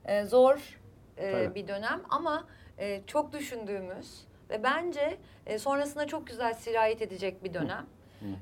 [0.05, 0.79] e, zor
[1.17, 1.55] e, Tabii.
[1.55, 2.47] bir dönem ama
[2.79, 7.85] e, çok düşündüğümüz ve bence e, sonrasında çok güzel sirayet edecek bir dönem.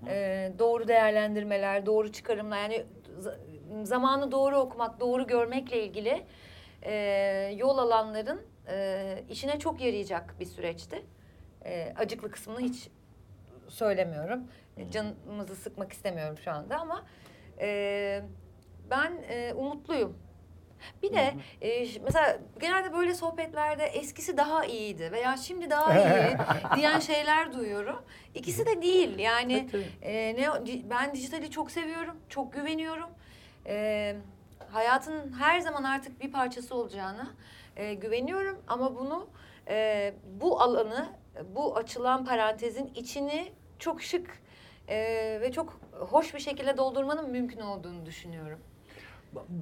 [0.08, 2.86] E, doğru değerlendirmeler, doğru çıkarımlar yani
[3.84, 6.24] zamanı doğru okumak, doğru görmekle ilgili
[6.84, 6.94] e,
[7.58, 11.04] yol alanların e, işine çok yarayacak bir süreçti.
[11.66, 12.90] E, acıklı kısmını hiç
[13.68, 14.48] söylemiyorum.
[14.78, 17.06] E, Canımızı sıkmak istemiyorum şu anda ama
[17.60, 18.22] e,
[18.90, 20.18] ben e, umutluyum.
[21.04, 26.38] Bir de e, mesela genelde böyle sohbetlerde eskisi daha iyiydi veya şimdi daha iyi
[26.76, 28.02] diyen şeyler duyuyorum.
[28.36, 29.70] İkisi de değil yani.
[30.02, 30.50] E, ne
[30.90, 33.10] ben dijitali çok seviyorum, çok güveniyorum.
[33.68, 34.16] E,
[34.72, 37.28] hayatın her zaman artık bir parçası olacağına
[37.76, 39.28] e, güveniyorum ama bunu
[39.68, 41.08] e, bu alanı,
[41.56, 44.44] bu açılan parantezin içini çok şık
[44.90, 44.98] e,
[45.42, 48.60] ve çok hoş bir şekilde doldurmanın mümkün olduğunu düşünüyorum.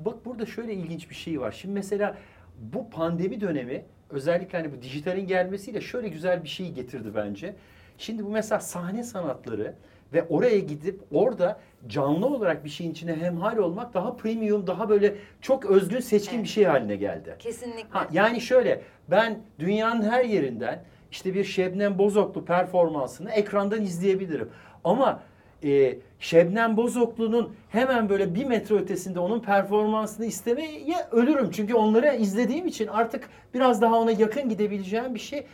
[0.05, 1.51] Bak- burada şöyle ilginç bir şey var.
[1.51, 2.17] Şimdi mesela
[2.57, 7.55] bu pandemi dönemi özellikle hani bu dijitalin gelmesiyle şöyle güzel bir şey getirdi bence.
[7.97, 9.75] Şimdi bu mesela sahne sanatları
[10.13, 15.15] ve oraya gidip orada canlı olarak bir şeyin içine hemhal olmak daha premium, daha böyle
[15.41, 16.43] çok özgün, seçkin Evet.
[16.43, 17.35] bir şey haline geldi.
[17.39, 17.89] Kesinlikle.
[17.89, 24.49] Ha, yani şöyle ben dünyanın her yerinden işte bir Şebnem Bozoklu performansını ekrandan izleyebilirim.
[24.83, 25.23] Ama
[25.63, 31.51] e, Şebnem Bozoklu'nun hemen böyle bir metre ötesinde onun performansını istemeye ölürüm.
[31.51, 35.45] Çünkü onları izlediğim için artık biraz daha ona yakın gidebileceğim bir şey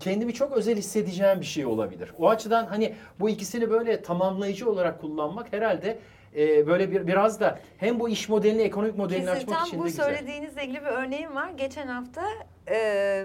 [0.00, 2.12] kendimi çok özel hissedeceğim bir şey olabilir.
[2.18, 5.98] O açıdan hani bu ikisini böyle tamamlayıcı olarak kullanmak herhalde
[6.36, 9.76] e, böyle bir biraz da hem bu iş modelini ekonomik modelini Kesin açmak tam için
[9.76, 10.04] de bu güzel.
[10.04, 11.50] söylediğinizle ilgili bir örneğim var.
[11.50, 12.22] Geçen hafta
[12.70, 13.24] e,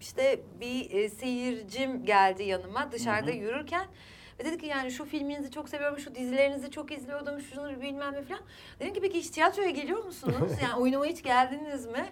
[0.00, 3.86] işte bir e, seyircim geldi yanıma dışarıda yürürken
[4.40, 8.22] ve dedi ki yani şu filminizi çok seviyorum, şu dizilerinizi çok izliyordum, şunu bilmem ne
[8.22, 8.40] falan.
[8.80, 10.52] Dedim ki peki hiç tiyatroya geliyor musunuz?
[10.62, 12.06] Yani oynamaya hiç geldiniz mi?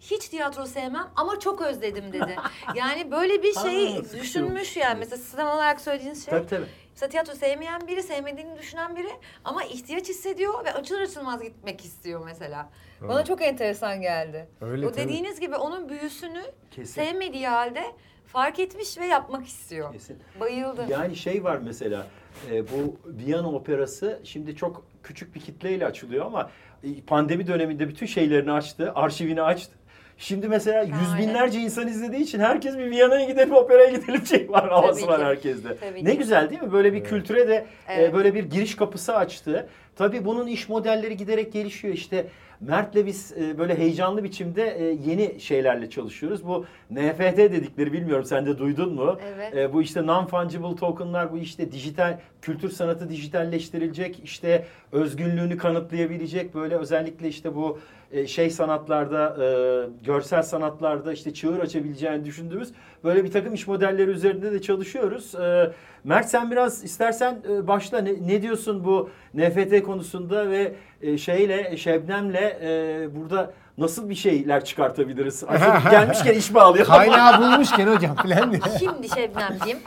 [0.00, 2.36] Hiç tiyatro sevmem ama çok özledim dedi.
[2.74, 4.98] Yani böyle bir şey düşünmüş yani.
[4.98, 6.30] Mesela sistem olarak söylediğiniz şey.
[6.30, 6.66] Tabii tabii.
[6.92, 9.10] Mesela tiyatro sevmeyen biri, sevmediğini düşünen biri
[9.44, 12.70] ama ihtiyaç hissediyor ve açılır açılmaz gitmek istiyor mesela.
[13.00, 14.48] Bana çok enteresan geldi.
[14.60, 15.02] Öyle o tabii.
[15.02, 16.94] dediğiniz gibi onun büyüsünü Kesin.
[16.94, 17.84] sevmediği halde
[18.26, 19.92] fark etmiş ve yapmak istiyor.
[19.92, 20.18] Kesin.
[20.40, 20.86] Bayıldım.
[20.88, 22.06] Yani şey var mesela
[22.50, 26.50] e, bu Viyana Operası şimdi çok küçük bir kitleyle açılıyor ama
[26.84, 29.72] e, pandemi döneminde bütün şeylerini açtı, arşivini açtı.
[30.18, 31.20] Şimdi mesela yüz Şahane.
[31.22, 34.68] binlerce insan izlediği için herkes bir Viyana'ya gidelim, operaya gidelim şey var.
[34.70, 35.24] Havası Tabii var ki.
[35.24, 35.76] herkeste.
[35.80, 36.18] Tabii ne ki.
[36.18, 36.72] güzel değil mi?
[36.72, 38.14] Böyle bir kültüre de e, Evet.
[38.14, 39.68] böyle bir giriş kapısı açtı.
[39.96, 41.94] Tabii bunun iş modelleri giderek gelişiyor.
[41.94, 42.26] İşte
[42.60, 46.46] Mert'le biz e, böyle heyecanlı biçimde e, yeni şeylerle çalışıyoruz.
[46.46, 49.18] Bu NFT dedikleri bilmiyorum sen de duydun mu?
[49.34, 49.56] Evet.
[49.56, 56.76] E, bu işte non-fungible tokenlar, bu işte dijital kültür sanatı dijitalleştirilecek, işte özgünlüğünü kanıtlayabilecek böyle
[56.76, 57.78] özellikle işte bu
[58.12, 62.72] e, şey sanatlarda, e, görsel sanatlarda işte çığır açabileceğini düşündüğümüz
[63.04, 65.34] böyle bir takım iş modelleri üzerinde de çalışıyoruz.
[65.34, 65.72] E,
[66.06, 71.76] Mert sen biraz istersen e, başla ne, ne diyorsun bu NFT konusunda ve e, şeyle
[71.76, 75.44] Şebnem'le e, burada nasıl bir şeyler çıkartabiliriz?
[75.44, 76.92] Artık gelmişken iş bağlayalım.
[76.92, 78.60] Kaynağı bulmuşken hocam falan diye.
[78.78, 79.78] Şimdi Şebnemciğim.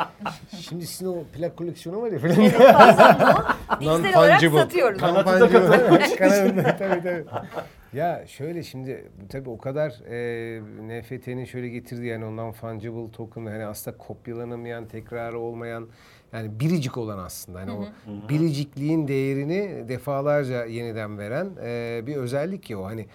[0.62, 2.36] Şimdi sizin o plak koleksiyonu var ya falan.
[2.40, 3.18] Evet fazla
[3.72, 3.80] bu.
[3.80, 5.00] Dijital olarak satıyoruz.
[5.00, 6.16] Kanat- Kanatı da.
[6.16, 7.26] Kanadında, tabii tabii.
[7.94, 13.66] Ya şöyle şimdi tabii o kadar e, NFT'nin şöyle getirdiği yani ondan fungible token hani
[13.66, 15.88] aslında kopyalanamayan, tekrarı olmayan
[16.34, 17.86] yani biricik olan aslında hani o
[18.30, 23.06] biricikliğin değerini defalarca yeniden veren e, bir özellik ki o hani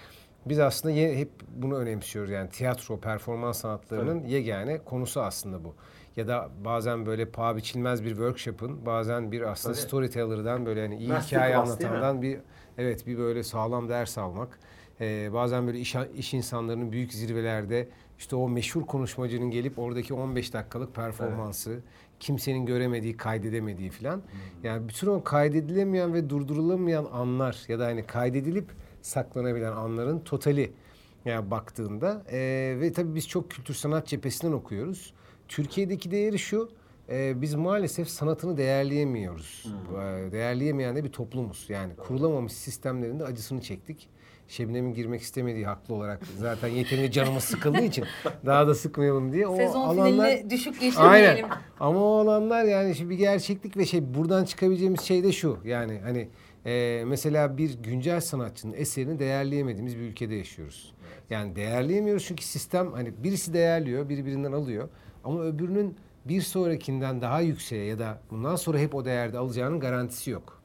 [0.46, 5.74] biz aslında ye- hep bunu önemsiyoruz yani tiyatro, performans sanatlarının yegane konusu aslında bu.
[6.16, 9.86] Ya da bazen böyle paha biçilmez bir workshop'ın bazen bir aslında Tabii.
[9.86, 11.60] storyteller'dan böyle hani iyi Masterclass hikaye mi?
[11.60, 12.38] anlatandan bir
[12.78, 14.58] evet bir böyle sağlam ders almak.
[15.00, 20.52] Ee, bazen böyle iş, iş insanlarının büyük zirvelerde işte o meşhur konuşmacının gelip oradaki 15
[20.52, 21.80] dakikalık performansı
[22.20, 24.22] kimsenin göremediği, kaydedemediği filan.
[24.62, 28.70] Yani bütün o kaydedilemeyen ve durdurulamayan anlar ya da hani kaydedilip
[29.02, 30.72] saklanabilen anların totali
[31.24, 35.14] yani baktığında Ee, ve tabii biz çok kültür sanat cephesinden okuyoruz.
[35.48, 36.70] Türkiye'deki değeri şu.
[37.08, 39.66] e, biz maalesef sanatını değerleyemiyoruz.
[39.92, 41.66] E, değerleyemeyen de bir toplumuz.
[41.68, 44.08] Yani kurulamamış sistemlerin de acısını çektik.
[44.54, 48.04] Şebnem'in girmek istemediği haklı olarak zaten yeterince canımız sıkıldığı için
[48.46, 51.44] daha da sıkmayalım diye o Sezon alanlar finalini düşük geçirmeyelim.
[51.44, 51.50] Aynen.
[51.80, 55.58] Ama o alanlar yani şimdi bir gerçeklik ve şey buradan çıkabileceğimiz şey de şu.
[55.64, 56.28] Yani hani
[56.66, 60.94] e, mesela bir güncel sanatçının eserini değerleyemediğimiz bir ülkede yaşıyoruz.
[61.30, 64.88] Yani değerleyemiyoruz çünkü sistem hani birisi değerliyor, biri birinden alıyor.
[65.24, 70.30] Ama öbürünün bir sonrakinden daha yükseğe ya da bundan sonra hep o değerde alacağının garantisi
[70.30, 70.62] yok.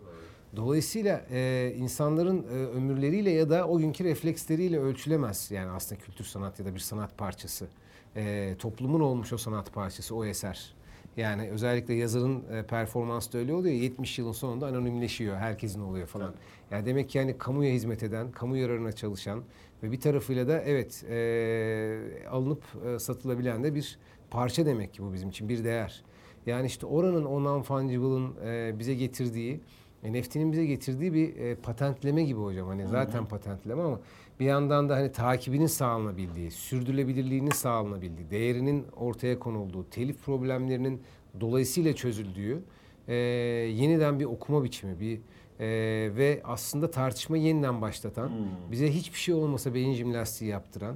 [0.55, 5.51] Dolayısıyla e, insanların e, ömürleriyle ya da o günkü refleksleriyle ölçülemez.
[5.51, 7.67] Yani aslında kültür sanat ya da bir sanat parçası.
[8.15, 10.75] E, toplumun olmuş o sanat parçası, o eser.
[11.17, 13.75] Yani özellikle yazarın e, performansı da öyle oluyor.
[13.75, 15.37] 70 yılın sonunda anonimleşiyor.
[15.37, 16.33] Herkesin oluyor falan.
[16.71, 19.43] Yani demek ki yani kamuya hizmet eden, kamu yararına çalışan
[19.83, 23.99] ve bir tarafıyla da evet e, alınıp e, satılabilen de bir
[24.31, 26.03] parça demek ki bu bizim için bir değer.
[26.45, 29.59] Yani işte oranın o non-fungible'ın e, bize getirdiği,
[30.03, 32.67] NFT'nin bize getirdiği bir e, patentleme gibi hocam.
[32.67, 33.99] Hani zaten patentleme ama
[34.39, 41.01] bir yandan da hani takibinin sağlanabildiği, sürdürülebilirliğinin sağlanabildiği, değerinin ortaya konulduğu, telif problemlerinin
[41.41, 42.63] dolayısıyla çözüldüğü
[43.07, 45.19] e, yeniden bir okuma biçimi, bir
[45.59, 45.67] e,
[46.15, 48.31] ve aslında tartışma yeniden başlatan,
[48.71, 50.95] bize hiçbir şey olmasa beyin jimnastiği yaptıran,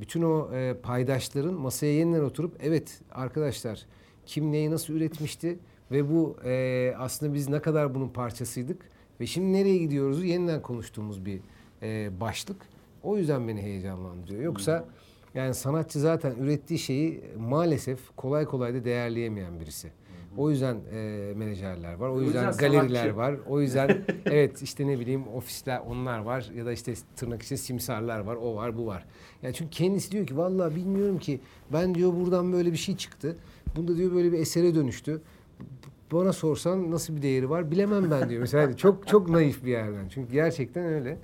[0.00, 3.86] bütün o e, paydaşların masaya yeniden oturup evet arkadaşlar
[4.26, 5.58] kim neyi nasıl üretmişti
[5.92, 8.82] ve bu e, aslında biz ne kadar bunun parçasıydık
[9.20, 11.40] ve şimdi nereye gidiyoruzu yeniden konuştuğumuz bir
[11.82, 12.56] e, başlık.
[13.02, 14.42] O yüzden beni heyecanlandırıyor.
[14.42, 14.84] Yoksa
[15.34, 19.92] yani sanatçı zaten ürettiği şeyi maalesef kolay kolay da değerleyemeyen birisi.
[20.36, 22.08] O yüzden e, menajerler var.
[22.08, 23.16] O yüzden, yüzden galeriler sanatçı.
[23.16, 23.34] var.
[23.48, 28.18] O yüzden evet işte ne bileyim ofisler onlar var ya da işte tırnak içinde simsarlar
[28.18, 28.36] var.
[28.36, 29.04] O var bu var.
[29.42, 31.40] Yani çünkü kendisi diyor ki vallahi bilmiyorum ki
[31.72, 33.36] ben diyor buradan böyle bir şey çıktı.
[33.76, 35.22] Bunda diyor böyle bir esere dönüştü.
[36.12, 38.40] Bana sorsan nasıl bir değeri var bilemem ben diyor.
[38.40, 40.08] Mesela çok çok naif bir yerden.
[40.08, 41.18] Çünkü gerçekten öyle.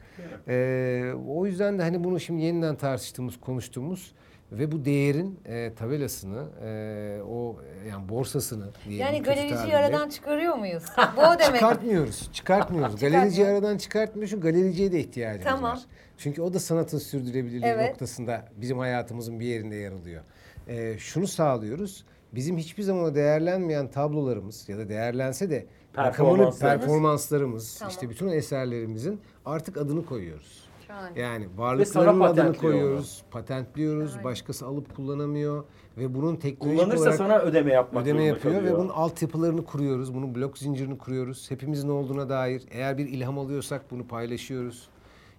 [0.48, 4.12] Ee, o yüzden de hani bunu şimdi yeniden tartıştığımız, konuştuğumuz
[4.52, 7.56] ve bu değerin e, tabelasını, e, o
[7.88, 9.06] yani borsasını diyelim.
[9.06, 10.82] Yani galericiyi aradan çıkarıyor muyuz?
[11.16, 11.54] Bu o demek.
[11.54, 12.32] Çıkartmıyoruz.
[12.32, 12.96] Çıkartmıyoruz.
[13.00, 15.72] Galericiyi aradan çıkartmıyor çünkü galericiye de ihtiyacımız Tamam.
[15.72, 15.80] var.
[16.18, 17.90] Çünkü o da sanatın sürdürülebilirliği Evet.
[17.90, 20.22] noktasında bizim hayatımızın bir yerinde yer alıyor.
[20.68, 22.04] Ee, şunu sağlıyoruz.
[22.34, 26.58] Bizim hiçbir zaman değerlenmeyen tablolarımız ya da değerlense de rakamını Performanslarımız.
[26.86, 27.90] performanslarımız, Tamam.
[27.90, 30.68] işte bütün eserlerimizin artık adını koyuyoruz.
[31.16, 34.24] Yani sonra varlıklarının adını koyuyoruz, patentliyoruz, Şahane.
[34.24, 35.64] başkası alıp kullanamıyor
[35.98, 38.78] ve bunun teknolojik Kullanırsa olarak sana ödeme yapmak ödeme yapıyor ve kalıyor.
[38.78, 40.14] bunun altyapılarını kuruyoruz.
[40.14, 41.50] Bunun blok zincirini kuruyoruz.
[41.50, 44.88] Hepimizin olduğuna dair eğer bir ilham alıyorsak bunu paylaşıyoruz.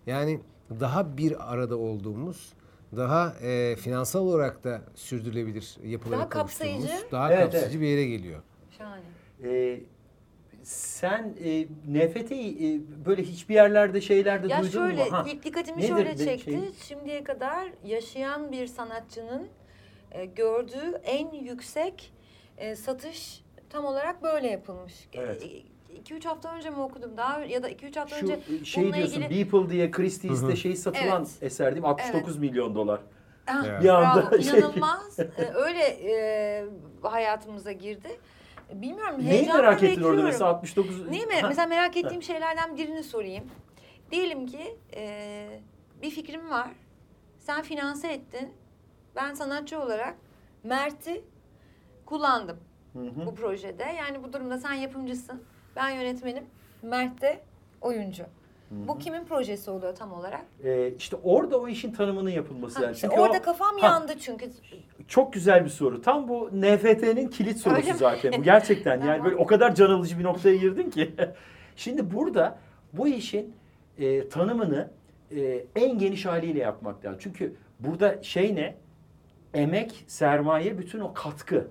[0.08, 0.40] Yani
[0.80, 2.54] daha bir arada olduğumuz,
[2.98, 6.88] daha e, finansal olarak da sürdürülebilir yapılara Daha kapsayıcı.
[7.12, 7.82] daha Evet, kapsayıcı evet.
[7.82, 8.42] bir yere geliyor.
[8.78, 9.02] Şahane.
[9.44, 9.80] Ee,
[10.64, 15.12] sen e, NFT'yi e, böyle hiçbir yerlerde şeylerde Ya duydun şöyle mu?
[15.12, 15.26] Ha.
[15.28, 16.52] ilk dikkatimi Nedir şöyle de çekti.
[16.52, 16.60] şey?
[16.88, 19.48] Şimdiye kadar yaşayan bir sanatçının
[20.12, 22.14] e, gördüğü en yüksek
[22.58, 24.94] e, satış tam olarak böyle yapılmış.
[25.14, 25.44] Evet.
[25.96, 28.96] 2-3 hafta önce mi okudum daha ya da 2-3 hafta Şu önce e, şey bununla
[28.98, 31.38] diyorsun ilgili Beeple diye Christie's'te şey satılan Evet.
[31.44, 31.88] eser değil mi?
[31.88, 33.02] 69 milyon dolar.
[33.48, 33.84] Ah, Evet.
[33.84, 36.66] Bir anda bravo, şey- inanılmaz Ee, öyle e,
[37.02, 38.20] hayatımıza girdi.
[38.74, 41.08] Bilmiyorum Neyi merak ettin orada mesela 69?
[41.10, 41.34] Neyi mi?
[41.48, 43.44] Mesela merak ettiğim şeylerden birini sorayım.
[44.12, 45.62] Diyelim ki e,
[46.02, 46.68] bir fikrim var.
[47.40, 48.54] Sen finanse ettin.
[49.16, 50.16] Ben sanatçı olarak
[50.64, 51.22] Mert'i
[52.06, 52.58] kullandım
[52.94, 53.26] Hı hı.
[53.26, 53.84] bu projede.
[53.84, 55.44] Yani bu durumda sen yapımcısın.
[55.80, 56.44] Ben yönetmenim.
[56.84, 57.40] Mert de
[57.82, 58.24] oyuncu.
[58.72, 60.46] Bu kimin projesi oluyor tam olarak?
[60.64, 62.94] Ee, işte orada o işin tanımının yapılması Ha, yani.
[62.96, 64.50] işte Çünkü orada o- kafam Ha, yandı çünkü.
[65.08, 66.02] Çok güzel bir soru.
[66.02, 67.98] Tam bu NFT'nin kilit sorusu Öyle mi?
[67.98, 68.34] zaten.
[68.38, 69.24] Bu gerçekten yani Tamam.
[69.26, 71.16] böyle o kadar can alıcı bir noktaya girdin ki.
[71.76, 72.60] Şimdi burada
[72.94, 73.56] bu işin
[73.98, 74.92] e, tanımını
[75.36, 77.20] e, en geniş haliyle yapmak lazım.
[77.24, 78.76] Çünkü burada şey ne?
[79.54, 81.68] Emek, sermaye, bütün o katkı.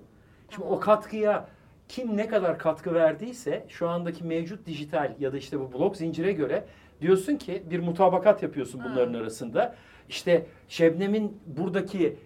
[0.49, 1.47] Şimdi o katkıya
[1.89, 6.31] kim ne kadar katkı verdiyse şu andaki mevcut dijital ya da işte bu blok zincire
[6.31, 6.65] göre
[7.01, 9.75] diyorsun ki bir mutabakat yapıyorsun bunların arasında.
[10.09, 12.17] İşte Şebnem'in buradaki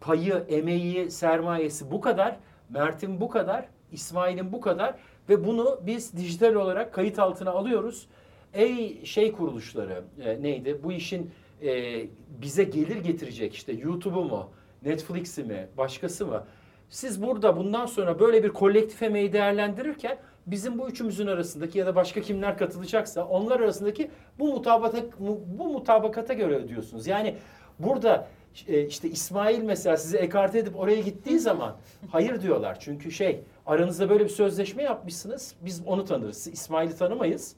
[0.00, 2.36] payı, emeği, sermayesi bu kadar,
[2.70, 4.94] Mert'in bu kadar, İsmail'in bu kadar
[5.28, 8.06] ve bunu biz dijital olarak kayıt altına alıyoruz.
[8.54, 10.80] Ey şey kuruluşları e, neydi?
[10.82, 11.30] Bu işin
[11.62, 12.02] e,
[12.42, 14.50] bize gelir getirecek işte YouTube'u mu,
[14.82, 16.44] Netflix'i mi, başkası mı?
[16.90, 21.94] Siz burada bundan sonra böyle bir kolektif emeği değerlendirirken bizim bu üçümüzün arasındaki ya da
[21.94, 25.06] başka kimler katılacaksa onlar arasındaki bu mutabakata,
[25.48, 27.06] bu mutabakata göre ödüyorsunuz.
[27.06, 27.36] Yani
[27.78, 28.28] burada
[28.68, 31.76] e, işte İsmail mesela sizi ekarte edip oraya gittiği zaman
[32.10, 32.80] hayır diyorlar.
[32.80, 35.54] Çünkü şey aranızda böyle bir sözleşme yapmışsınız.
[35.60, 36.46] Biz onu tanırız.
[36.46, 37.56] İsmail'i tanımayız.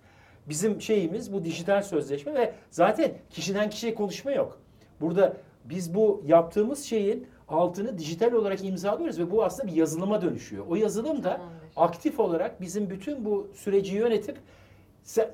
[0.48, 4.60] Bizim şeyimiz bu dijital sözleşme ve zaten kişiden kişiye konuşma yok.
[5.00, 10.64] Burada biz bu yaptığımız şeyin altını dijital olarak imzalıyoruz ve bu aslında bir yazılıma dönüşüyor.
[10.68, 11.40] O yazılım da
[11.76, 14.36] aktif olarak bizim bütün bu süreci yönetip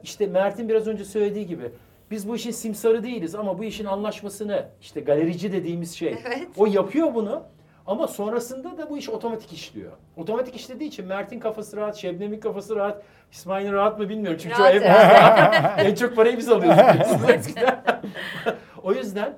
[0.03, 1.71] işte Mert'in biraz önce söylediği gibi
[2.11, 6.49] biz bu işin simsarı değiliz ama bu işin anlaşmasını işte galerici dediğimiz şey Evet.
[6.57, 7.43] o yapıyor bunu
[7.87, 9.93] ama sonrasında da bu iş otomatik işliyor.
[10.17, 13.03] Otomatik işlediği için Mert'in kafası rahat, Şebnem'in kafası rahat,
[13.33, 14.39] İsmail'in rahat mı bilmiyorum.
[14.43, 14.75] Çünkü Rahat
[15.79, 17.09] en, en çok parayı biz alıyoruz.
[18.83, 19.35] o yüzden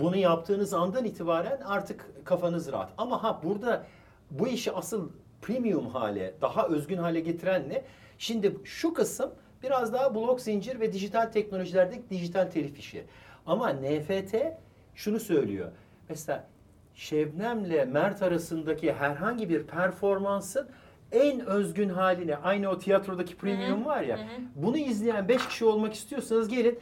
[0.00, 2.92] bunu yaptığınız andan itibaren artık kafanız rahat.
[2.98, 3.86] Ama ha burada
[4.30, 5.10] bu işi asıl
[5.42, 7.82] premium hale, daha özgün hale getiren ne?
[8.18, 9.30] Şimdi şu kısım
[9.62, 13.04] biraz daha blok zincir ve dijital teknolojilerdeki dijital telif işi.
[13.46, 14.34] Ama NFT
[14.94, 15.68] şunu söylüyor.
[16.08, 16.44] Mesela
[16.94, 20.68] Şebnem'le Mert arasındaki herhangi bir performansın
[21.12, 24.18] en özgün haline aynı o tiyatrodaki premium var ya
[24.54, 26.78] bunu izleyen 5 kişi olmak istiyorsanız gelin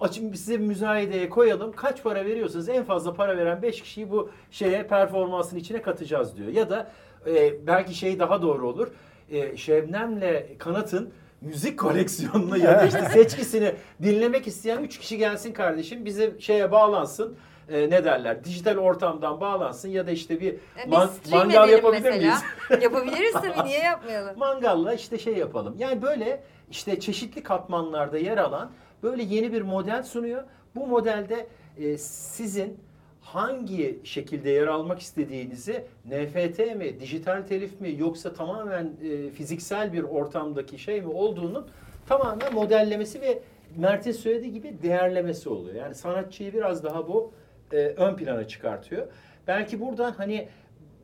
[0.00, 1.72] açın size bir müzayedeye koyalım.
[1.72, 6.48] Kaç para veriyorsanız en fazla para veren 5 kişiyi bu şeye performansın içine katacağız diyor.
[6.48, 6.90] Ya da
[7.26, 8.88] e, belki şey daha doğru olur.
[9.30, 11.10] E, Şebnem'le Kanat'ın
[11.40, 17.36] müzik koleksiyonunu ya da işte seçkisini dinlemek isteyen 3 kişi gelsin kardeşim bize şeye bağlansın.
[17.68, 18.44] E, ne derler?
[18.44, 22.16] Dijital ortamdan bağlansın ya da işte bir E, Biz man- mangal yapabilir mesela.
[22.16, 22.42] miyiz?
[22.82, 24.38] Yapabiliriz tabii niye yapmayalım?
[24.38, 25.74] Mangalla işte şey yapalım.
[25.78, 28.70] Yani böyle işte çeşitli katmanlarda yer alan
[29.02, 30.42] böyle yeni bir model sunuyor.
[30.76, 31.46] Bu modelde
[31.78, 32.78] e, sizin
[33.20, 40.02] hangi şekilde yer almak istediğinizi NFT mi, dijital telif mi yoksa tamamen e, fiziksel bir
[40.02, 41.66] ortamdaki şey mi olduğunun
[42.06, 43.42] tamamen modellemesi ve
[43.76, 45.74] Mert'in söylediği gibi değerlemesi oluyor.
[45.74, 47.32] Yani sanatçıyı biraz daha bu
[47.72, 49.06] e, ön plana çıkartıyor.
[49.46, 50.48] Belki buradan hani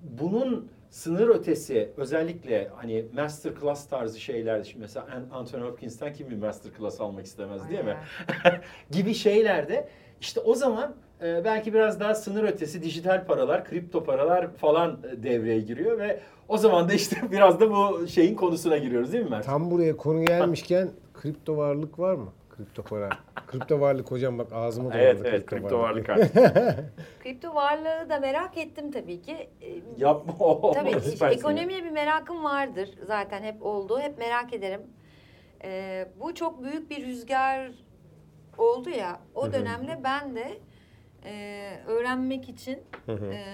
[0.02, 6.30] bunun sınır ötesi özellikle hani master class tarzı şeyler şimdi mesela An- Anthony Hopkins'ten kim
[6.30, 7.96] bir master class almak istemez değil mi?
[8.90, 9.88] gibi şeylerde
[10.20, 15.22] işte o zaman e, belki biraz daha sınır ötesi dijital paralar, kripto paralar falan e,
[15.22, 19.30] devreye giriyor ve o zaman da işte biraz da bu şeyin konusuna giriyoruz değil mi
[19.30, 19.46] Mert?
[19.46, 22.28] Tam buraya konu gelmişken kripto varlık var mı?
[22.56, 23.08] Kripto para.
[23.46, 26.34] Kripto varlık hocam bak ağzıma dolandı Evet evet kripto varlık artık.
[27.22, 29.50] Kripto varlığı da merak ettim tabii ki.
[29.62, 30.34] Ee, Yapma.
[30.38, 30.90] o Tabii
[31.34, 34.00] ekonomiye bir merakım vardır zaten hep oldu.
[34.00, 34.80] Hep merak ederim.
[35.64, 37.70] Ee, bu çok büyük bir rüzgar
[38.58, 39.20] oldu ya.
[39.34, 40.58] O dönemde ben de
[41.24, 43.44] e, öğrenmek için e,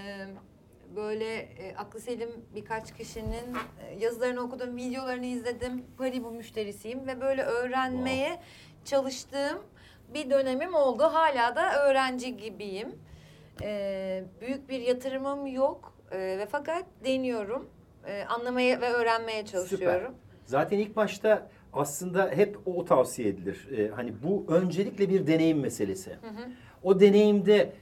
[0.96, 3.54] böyle e, aklı selim birkaç kişinin
[3.88, 5.84] e, yazılarını okudum, videolarını izledim.
[5.98, 8.40] Haribo müşterisiyim ve böyle öğrenmeye
[8.84, 9.58] çalıştığım
[10.14, 11.02] bir dönemim oldu.
[11.02, 12.88] Hala da öğrenci gibiyim.
[13.62, 17.68] Ee, büyük bir yatırımım yok Ee, ve fakat deniyorum.
[18.06, 20.14] Ee, anlamaya ve öğrenmeye çalışıyorum.
[20.44, 23.68] Zaten ilk başta aslında hep o tavsiye edilir.
[23.76, 26.16] Ee, hani bu öncelikle bir deneyim meselesi.
[26.82, 27.72] O deneyimde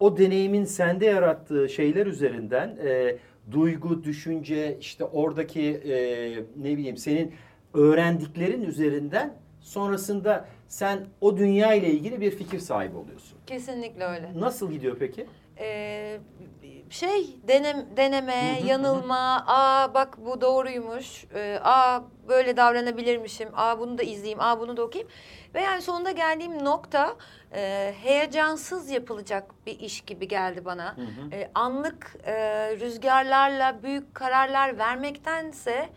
[0.00, 3.16] o deneyimin sende yarattığı şeyler üzerinden e,
[3.50, 5.94] duygu, düşünce, işte oradaki e,
[6.56, 7.34] ne bileyim senin
[7.74, 9.34] öğrendiklerin üzerinden
[9.64, 13.38] sonrasında sen o dünya ile ilgili bir fikir sahibi oluyorsun.
[13.46, 14.30] Kesinlikle öyle.
[14.36, 15.26] Nasıl gidiyor peki?
[15.58, 16.18] Ee,
[16.90, 24.02] şey denem, deneme, yanılma, aa bak bu doğruymuş, ee, aa böyle davranabilirmişim, aa bunu da
[24.02, 25.10] izleyeyim, aa bunu da okuyayım.
[25.54, 27.16] Ve yani sonunda geldiğim nokta
[27.54, 30.96] e, heyecansız yapılacak bir iş gibi geldi bana.
[31.32, 32.34] E, anlık e,
[32.80, 35.88] rüzgarlarla büyük kararlar vermektense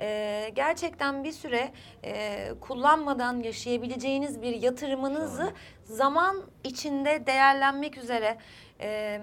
[0.00, 1.72] e, gerçekten bir süre
[2.04, 5.52] e, kullanmadan yaşayabileceğiniz bir yatırımınızı
[5.84, 8.36] zaman içinde değerlenmek üzere
[8.80, 9.20] e,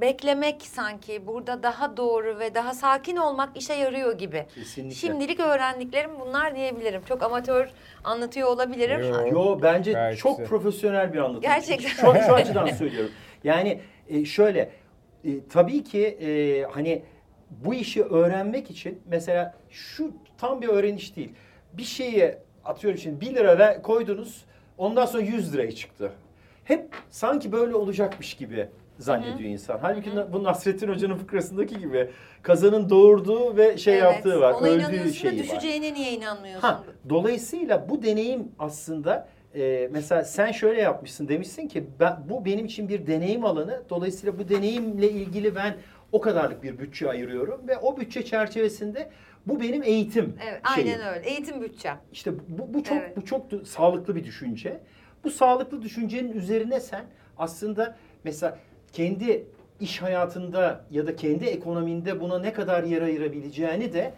[0.00, 4.46] beklemek sanki burada daha doğru ve daha sakin olmak işe yarıyor gibi.
[4.54, 4.94] Kesinlikle.
[4.94, 7.02] Şimdilik öğrendiklerim bunlar diyebilirim.
[7.08, 7.70] Çok amatör
[8.04, 9.00] anlatıyor olabilirim.
[9.00, 9.26] Yo.
[9.26, 11.40] Yo bence Gayet çok profesyonel bir anlatım.
[11.40, 11.88] Gerçekten.
[11.88, 13.10] Şu, şu açıdan söylüyorum.
[13.44, 14.70] Yani e, şöyle
[15.24, 17.02] e, tabii ki e, hani
[17.50, 21.32] bu işi öğrenmek için mesela şu tam bir öğreniş değil.
[21.72, 22.34] Bir şeyi
[22.64, 24.44] atıyorum şimdi 1 lira ver, koydunuz
[24.78, 26.12] ondan sonra 100 liraya çıktı.
[26.64, 29.78] Hep sanki böyle olacakmış gibi zannediyor insan.
[29.82, 32.10] Halbuki na- bu Nasrettin Hoca'nın fıkrasındaki gibi
[32.42, 34.52] kazanın doğurduğu ve şey Evet, yaptığı var.
[34.52, 35.44] Ona öldüğü şeyi var.
[35.44, 36.60] düşeceğine niye inanmıyorsun?
[36.68, 42.66] Ha, dolayısıyla bu deneyim aslında e, mesela sen şöyle yapmışsın demişsin ki ben, bu benim
[42.66, 43.82] için bir deneyim alanı.
[43.90, 45.74] Dolayısıyla bu deneyimle ilgili ben
[46.12, 49.10] o kadarlık bir bütçe ayırıyorum ve o bütçe çerçevesinde
[49.46, 50.90] bu benim eğitim Evet, şeyim.
[50.90, 51.28] aynen öyle.
[51.28, 51.98] Eğitim bütçem.
[52.12, 53.16] İşte bu, bu çok Evet.
[53.16, 54.80] bu çok sağlıklı bir düşünce.
[55.24, 57.04] Bu sağlıklı düşüncenin üzerine sen
[57.38, 58.58] aslında mesela
[58.92, 59.46] kendi
[59.80, 64.14] iş hayatında ya da kendi ekonominde buna ne kadar yer ayırabileceğini de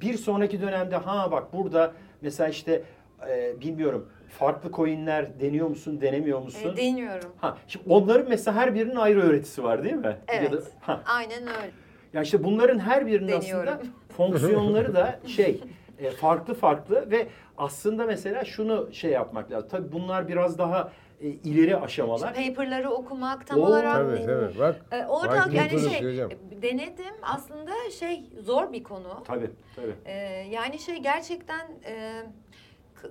[0.00, 2.82] bir sonraki dönemde ha bak burada mesela işte
[3.28, 6.72] e, bilmiyorum farklı coinler deniyor musun denemiyor musun?
[6.72, 7.32] E, deniyorum.
[7.40, 10.16] ha şimdi onların mesela her birinin ayrı öğretisi var değil mi?
[10.28, 10.52] Evet.
[10.52, 11.70] Ya da, ha, Aynen öyle.
[12.12, 13.72] ya işte bunların her birinin Deniyorum.
[13.74, 15.60] aslında fonksiyonları da şey
[15.98, 17.26] e, farklı farklı ve
[17.58, 19.68] aslında mesela şunu şey yapmak lazım.
[19.70, 22.34] Tabii bunlar biraz daha e, ileri aşamalar.
[22.34, 24.58] Paper'ları okumak tam Oo, olarak Tabii tabii.
[24.58, 24.76] Bak.
[24.92, 26.28] E, ortak yani şey e,
[26.62, 29.22] denedim aslında şey zor bir konu.
[29.24, 29.94] Tabii tabii.
[30.04, 30.14] E,
[30.50, 32.22] yani şey gerçekten e,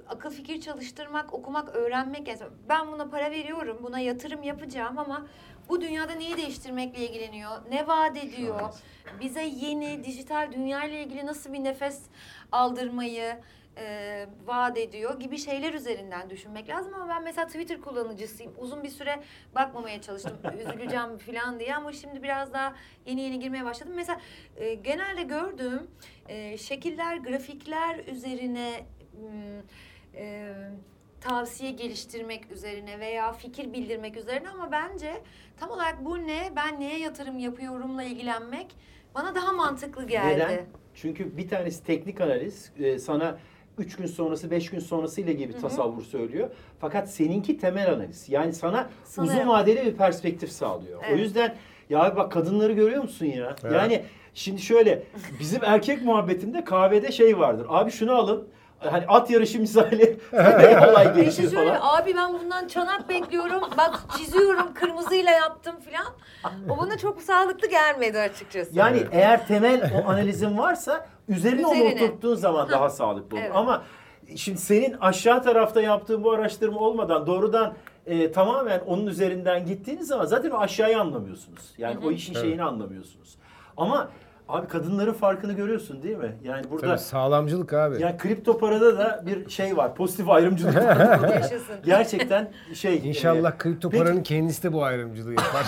[0.07, 2.35] akıl fikir çalıştırmak, okumak, öğrenmek.
[2.69, 5.27] Ben buna para veriyorum, buna yatırım yapacağım ama
[5.69, 7.51] bu dünyada neyi değiştirmekle ilgileniyor?
[7.71, 8.61] Ne vaat ediyor?
[9.21, 12.01] Bize yeni dijital dünya ile ilgili nasıl bir nefes
[12.51, 13.37] aldırmayı
[13.77, 18.53] e, vaat ediyor gibi şeyler üzerinden düşünmek lazım ama ben mesela Twitter kullanıcısıyım.
[18.57, 19.23] Uzun bir süre
[19.55, 20.37] bakmamaya çalıştım.
[20.59, 22.75] Üzüleceğim falan diye ama şimdi biraz daha
[23.05, 23.93] yeni yeni girmeye başladım.
[23.95, 24.21] Mesela
[24.57, 25.87] e, genelde gördüğüm
[26.27, 28.85] e, şekiller, grafikler üzerine
[30.15, 30.53] e,
[31.21, 35.13] tavsiye geliştirmek üzerine veya fikir bildirmek üzerine ama bence
[35.59, 38.67] tam olarak bu ne, ben neye yatırım yapıyorumla ilgilenmek
[39.15, 40.35] bana daha mantıklı geldi.
[40.35, 40.65] Neden?
[40.95, 43.37] Çünkü bir tanesi teknik analiz e, sana
[43.77, 46.49] 3 gün sonrası 5 gün sonrası ile ilgili bir tasavvur söylüyor.
[46.79, 48.29] Fakat seninki temel analiz.
[48.29, 49.33] Yani sana Sanırım.
[49.35, 50.99] uzun vadeli bir perspektif sağlıyor.
[50.99, 51.19] O Evet.
[51.19, 51.55] yüzden
[51.89, 53.55] ya bak kadınları görüyor musun ya?
[53.63, 53.73] Evet.
[53.73, 54.03] Yani
[54.33, 55.03] şimdi şöyle
[55.39, 57.65] bizim erkek muhabbetinde kahvede şey vardır.
[57.69, 58.47] Abi şunu alın.
[58.91, 60.19] Hani at yarışı misali
[60.91, 62.01] olay Bir şey gelişir söyleyeyim, falan.
[62.01, 63.61] abi ben bundan çanak bekliyorum.
[63.77, 66.05] Bak çiziyorum kırmızıyla yaptım filan.
[66.69, 68.71] O bana çok sağlıklı gelmedi açıkçası.
[68.73, 72.03] Yani eğer temel o analizin varsa üzerine, onu Üzerine.
[72.03, 73.43] oturttuğun zaman daha sağlıklı olur.
[73.45, 73.55] Evet.
[73.55, 73.83] Ama
[74.35, 77.73] şimdi senin aşağı tarafta yaptığın bu araştırma olmadan doğrudan
[78.05, 81.73] e, tamamen onun üzerinden gittiğiniz zaman zaten o aşağıyı anlamıyorsunuz.
[81.77, 83.35] Yani o işin şeyini anlamıyorsunuz.
[83.77, 84.09] Ama
[84.49, 86.35] abi kadınların farkını görüyorsun değil mi?
[86.43, 88.01] Yani burada Tabii sağlamcılık abi.
[88.01, 89.95] yani kripto parada da bir şey var.
[89.95, 91.29] Pozitif ayrımcılık var.
[91.33, 91.75] Yaşasın.
[91.85, 93.01] Gerçekten şey.
[93.09, 95.65] İnşallah e, kripto peki- paranın kendisi de bu ayrımcılığı yapar.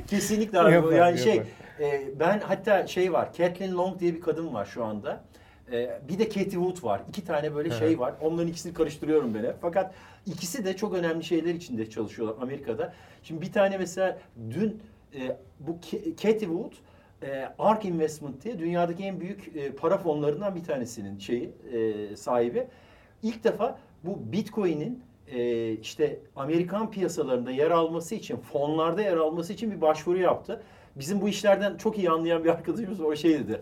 [0.06, 0.72] Kesinlikle abi.
[0.72, 1.50] Yapar, yani şey yapar.
[1.80, 3.28] e, ben hatta şey var.
[3.36, 5.20] Kathleen Long diye bir kadın var şu anda.
[5.72, 7.00] E, bir de Katie Wood var.
[7.08, 8.14] İki tane böyle şey var.
[8.20, 9.56] Onların ikisini karıştırıyorum böyle.
[9.60, 9.94] Fakat
[10.26, 12.92] ikisi de çok önemli şeyler içinde çalışıyorlar Amerika'da.
[13.22, 14.18] Şimdi bir tane mesela
[14.50, 14.82] dün
[15.14, 15.78] e, bu
[16.22, 16.72] Katie Wood
[17.22, 22.66] e, ARK Investment diye dünyadaki en büyük e, para fonlarından bir tanesinin şeyi e, sahibi.
[23.22, 29.70] İlk defa bu Bitcoin'in e, işte Amerikan piyasalarında yer alması için, fonlarda yer alması için
[29.70, 30.62] bir başvuru yaptı.
[30.96, 33.60] Bizim bu işlerden çok iyi anlayan bir arkadaşımız o şey dedi.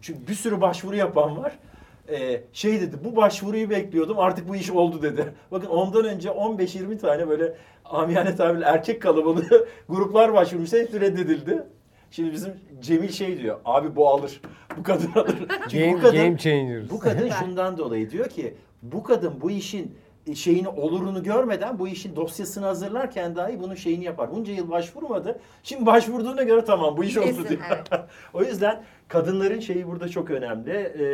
[0.00, 1.58] Çünkü bir sürü başvuru yapan var.
[2.08, 5.34] E, şey dedi, bu başvuruyu bekliyordum artık bu iş oldu dedi.
[5.50, 11.62] Bakın ondan önce 15-20 tane böyle amiyane tabirle erkek kalabalığı gruplar başvurmuş, hepsi reddedildi.
[12.10, 13.60] Şimdi bizim Cemil şey diyor.
[13.64, 14.40] Abi bu alır.
[14.78, 15.34] Bu kadın alır.
[15.68, 16.90] Çünkü Game, bu kadın game changer.
[16.90, 19.98] bu kadın şundan dolayı diyor ki bu kadın bu işin
[20.34, 24.30] şeyini olurunu görmeden bu işin dosyasını hazırlarken dahi bunun şeyini yapar.
[24.34, 25.40] Bunca yıl başvurmadı.
[25.62, 27.60] Şimdi başvurduğuna göre tamam bu iş oldu Kesin, diyor.
[27.68, 27.86] evet.
[28.34, 30.70] o yüzden kadınların şeyi burada çok önemli.
[30.72, 31.04] Ee,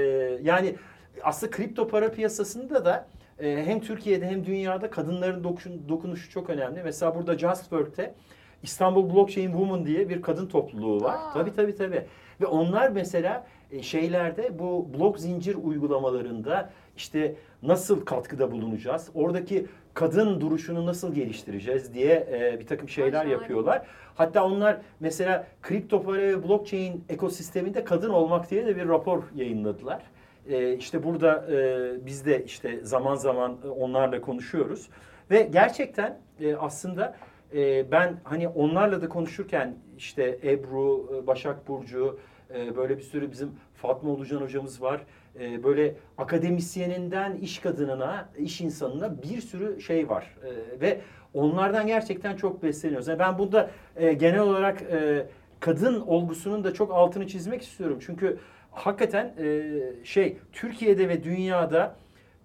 [0.43, 0.75] yani
[1.23, 3.07] aslında kripto para piyasasında da
[3.39, 6.81] e, hem Türkiye'de hem dünyada kadınların dokun- dokunuşu çok önemli.
[6.85, 8.15] Mesela burada Justwork'te
[8.63, 11.15] İstanbul Blockchain Women diye bir kadın topluluğu var.
[11.15, 11.33] Aa.
[11.33, 12.05] Tabii tabii tabii.
[12.41, 19.11] Ve onlar mesela e, şeylerde bu blok zincir uygulamalarında işte nasıl katkıda bulunacağız?
[19.15, 23.31] Oradaki kadın duruşunu nasıl geliştireceğiz diye e, bir takım şeyler şahane.
[23.31, 23.87] yapıyorlar.
[24.15, 30.03] Hatta onlar mesela kripto para ve blockchain ekosisteminde kadın olmak diye de bir rapor yayınladılar.
[30.49, 34.89] E, işte burada e, biz de işte zaman zaman e, onlarla konuşuyoruz.
[35.31, 37.17] Ve gerçekten e, aslında
[37.55, 42.19] e, ben hani onlarla da konuşurken işte Ebru, e, Başak Burcu,
[42.55, 45.01] e, böyle bir sürü bizim Fatma Ulucan hocamız var.
[45.41, 50.37] E, böyle akademisyeninden iş kadınına, iş insanına bir sürü şey var.
[50.45, 51.01] E, ve
[51.35, 53.09] onlardan gerçekten çok besleniyoruz.
[53.09, 55.27] Yani ben burada e, genel olarak e,
[55.61, 57.99] kadın olgusunun da çok altını çizmek istiyorum.
[58.07, 58.39] Çünkü
[58.71, 59.73] hakikaten e,
[60.05, 61.97] şey Türkiye'de ve dünyada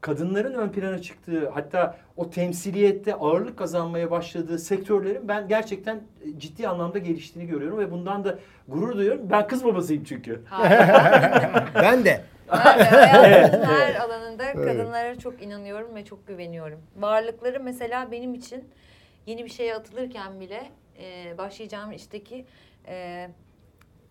[0.06, 6.68] kadınların ön plana çıktığı hatta o temsiliyette ağırlık kazanmaya başladığı sektörlerin ben gerçekten e, ciddi
[6.68, 9.30] anlamda geliştiğini görüyorum ve bundan da gurur duyuyorum.
[9.30, 10.42] Ben kız babasıyım çünkü.
[11.76, 12.22] Ben de.
[12.52, 14.66] Ben de her alanında Evet.
[14.66, 16.80] kadınlara çok inanıyorum ve çok güveniyorum.
[16.98, 18.64] Varlıkları mesela benim için
[19.26, 20.64] yeni bir şeye atılırken bile
[21.00, 22.46] e, başlayacağım işteki
[22.88, 23.28] e,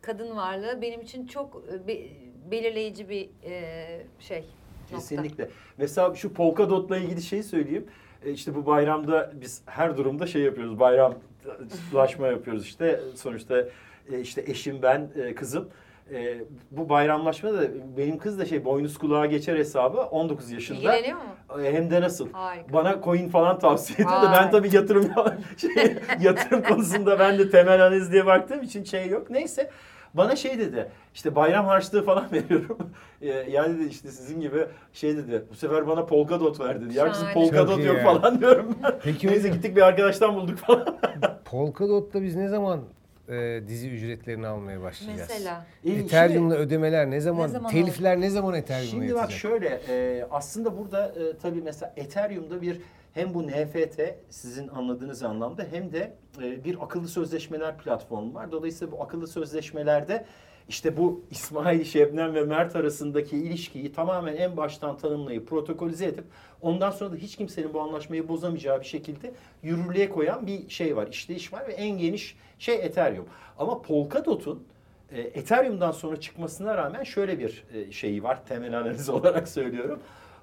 [0.02, 2.08] kadın varlığı benim için çok e, be-
[2.50, 4.44] belirleyici bir e, şey.
[4.90, 5.48] Kesinlikle.
[5.78, 7.86] Mesela şu Polkadot'la ilgili şeyi söyleyeyim.
[8.24, 10.80] E, işte bu bayramda biz her durumda şey yapıyoruz.
[10.80, 13.00] Bayramlaşma yapıyoruz işte.
[13.14, 13.64] Sonuçta
[14.12, 15.68] e, işte eşim ben, e, kızım.
[16.12, 16.38] E,
[16.70, 17.66] bu bayramlaşmada da
[17.96, 20.78] benim kız da şey boynuz kulağa geçer hesabı 19 yaşında.
[20.78, 21.62] İlgileniyor mu?
[21.62, 22.32] E, Hem de nasıl?
[22.32, 22.72] Harika.
[22.72, 25.10] Bana coin falan tavsiye ediyor da ben tabii yatırım
[25.56, 29.30] şey, yatırım konusunda ben de temel analiz diye baktığım için şey yok.
[29.30, 29.70] Neyse
[30.14, 32.78] bana şey dedi işte bayram harçlığı falan veriyorum.
[33.22, 36.98] E, yani dedi işte sizin gibi şey dedi bu sefer bana Polkadot ver dedi.
[36.98, 37.28] Ya kızım.
[37.34, 38.04] Polkadot yok ya.
[38.04, 38.92] falan diyorum ben.
[39.02, 40.96] Peki Neyse gittik bir arkadaştan bulduk falan.
[41.44, 42.80] Polkadot'ta biz ne zaman
[43.28, 45.28] e, dizi ücretlerini almaya başlayacağız?
[45.32, 45.66] Mesela.
[45.84, 49.22] E, şimdi- Ethereum'la ödemeler ne zaman, Ne zaman telifler ne zaman Ethereum'a Şimdi yetecek?
[49.22, 52.80] bak şöyle e, aslında burada e, tabii mesela Ethereum'da bir
[53.14, 54.00] hem bu NFT
[54.30, 58.52] sizin anladığınız anlamda hem de e, bir akıllı sözleşmeler platformu var.
[58.52, 60.24] Dolayısıyla bu akıllı sözleşmelerde
[60.68, 66.24] işte bu İsmail, Şebnem ve Mert arasındaki ilişkiyi tamamen en baştan tanımlayıp protokolize edip
[66.62, 71.06] ondan sonra da hiç kimsenin bu anlaşmayı bozamayacağı bir şekilde yürürlüğe koyan bir şey var,
[71.06, 73.26] işleyiş var ve en geniş şey Ethereum.
[73.58, 74.64] Ama Polkadot'un
[75.12, 80.00] e, Ethereum'dan sonra çıkmasına rağmen şöyle bir e, şeyi var temel analiz olarak söylüyorum.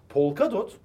[0.10, 0.78] Polkadot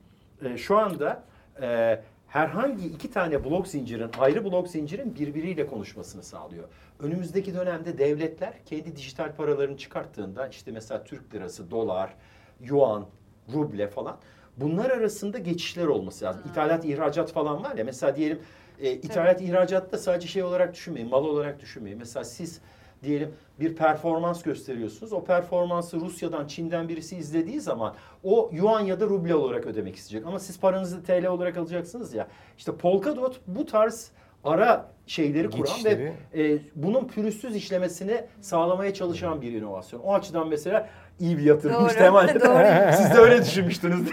[0.45, 1.23] e, şu anda
[1.63, 6.65] e, herhangi iki tane blok zincirin, ayrı blok zincirin birbiriyle konuşmasını sağlıyor.
[7.01, 12.15] Önümüzdeki dönemde devletler kendi dijital paralarını çıkarttığında işte mesela Türk lirası, dolar,
[12.61, 13.07] yuan,
[13.53, 14.17] ruble falan
[14.57, 16.43] bunlar arasında geçişler olması lazım.
[16.51, 18.39] İthalat, ihracat falan var ya mesela diyelim
[18.81, 21.99] e, ithalat, ihracatta sadece şey olarak düşünmeyin, mal olarak düşünmeyin.
[21.99, 22.61] Mesela siz
[23.03, 25.13] diyelim bir performans gösteriyorsunuz.
[25.13, 27.95] O performansı Rusya'dan, Çin'den birisi izlediği zaman
[28.25, 30.29] o yuan ya da ruble olarak ödemek isteyecek.
[30.29, 32.29] Ama siz paranızı TL olarak alacaksınız ya.
[32.59, 34.11] İşte Polkadot bu tarz
[34.45, 40.01] ara şeyleri kuran ve e, bunun pürüzsüz işlemesini sağlamaya çalışan bir inovasyon.
[40.01, 40.89] O açıdan mesela
[41.21, 42.35] iyi bir yatırımmış Doğru, Temel.
[42.41, 42.93] doğru.
[42.97, 44.11] Siz de öyle düşünmüştünüz.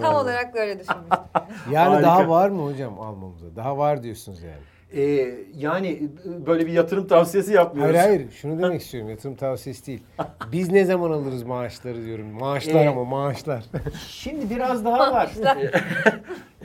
[0.00, 1.18] Tam olarak böyle düşünmüştüm.
[1.70, 2.02] Yani Harika.
[2.02, 3.56] daha var mı hocam almamıza?
[3.56, 4.75] Daha var diyorsunuz yani.
[4.94, 5.02] E,
[5.56, 6.02] yani
[6.46, 7.96] böyle bir yatırım tavsiyesi yapmıyoruz.
[7.96, 10.02] Hayır hayır şunu demek istiyorum yatırım tavsiyesi değil.
[10.52, 12.26] Biz ne zaman alırız maaşları diyorum.
[12.26, 13.64] Maaşlar Ee, ama maaşlar.
[14.08, 15.30] Şimdi biraz daha var.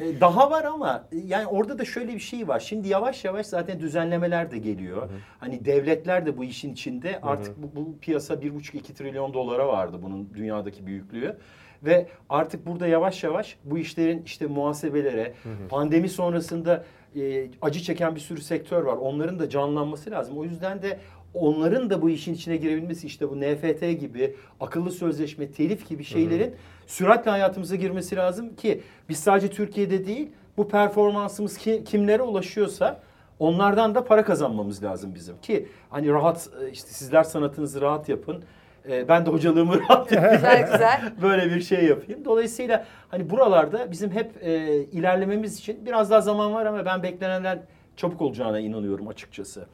[0.01, 2.59] E, daha var ama yani orada da şöyle bir şey var.
[2.59, 5.09] Şimdi yavaş yavaş zaten düzenlemeler de geliyor.
[5.39, 7.19] Hani devletler de bu işin içinde.
[7.21, 11.37] Artık bu, bu piyasa 1,5-2 trilyon dolara vardı bunun dünyadaki büyüklüğü.
[11.83, 15.33] Ve artık burada yavaş yavaş bu işlerin işte muhasebelere,
[15.69, 18.97] pandemi sonrasında e, acı çeken bir sürü sektör var.
[18.97, 20.37] Onların da canlanması lazım.
[20.37, 20.99] O yüzden de
[21.33, 26.55] onların da bu işin içine girebilmesi işte bu NFT gibi akıllı sözleşme, telif gibi şeylerin
[26.87, 33.01] süratle hayatımıza girmesi lazım ki biz sadece Türkiye'de değil bu performansımız ki, kimlere ulaşıyorsa
[33.39, 38.43] onlardan da para kazanmamız lazım bizim ki hani rahat e, işte sizler sanatınızı rahat yapın.
[38.89, 41.13] E, Ben de hocalığımı rahat güzel güzel.
[41.21, 42.25] Böyle bir şey yapayım.
[42.25, 47.63] Dolayısıyla hani buralarda bizim hep e, ilerlememiz için biraz daha zaman var ama ben beklenenden
[47.95, 49.65] çabuk olacağına inanıyorum açıkçası.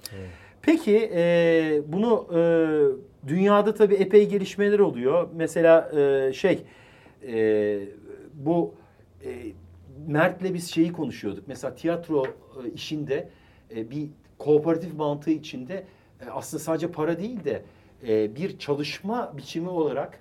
[0.61, 2.39] Peki e, bunu e,
[3.27, 5.27] dünyada tabii epey gelişmeler oluyor.
[5.35, 6.63] Mesela e, şey
[7.27, 7.79] e,
[8.33, 8.73] bu
[9.25, 9.29] e,
[10.07, 11.47] Mert'le biz şeyi konuşuyorduk.
[11.47, 13.29] Mesela tiyatro e, işinde
[13.75, 14.07] e, bir
[14.39, 15.83] kooperatif mantığı içinde
[16.25, 17.61] e, aslında sadece para değil de
[18.07, 20.19] e, bir çalışma biçimi olarak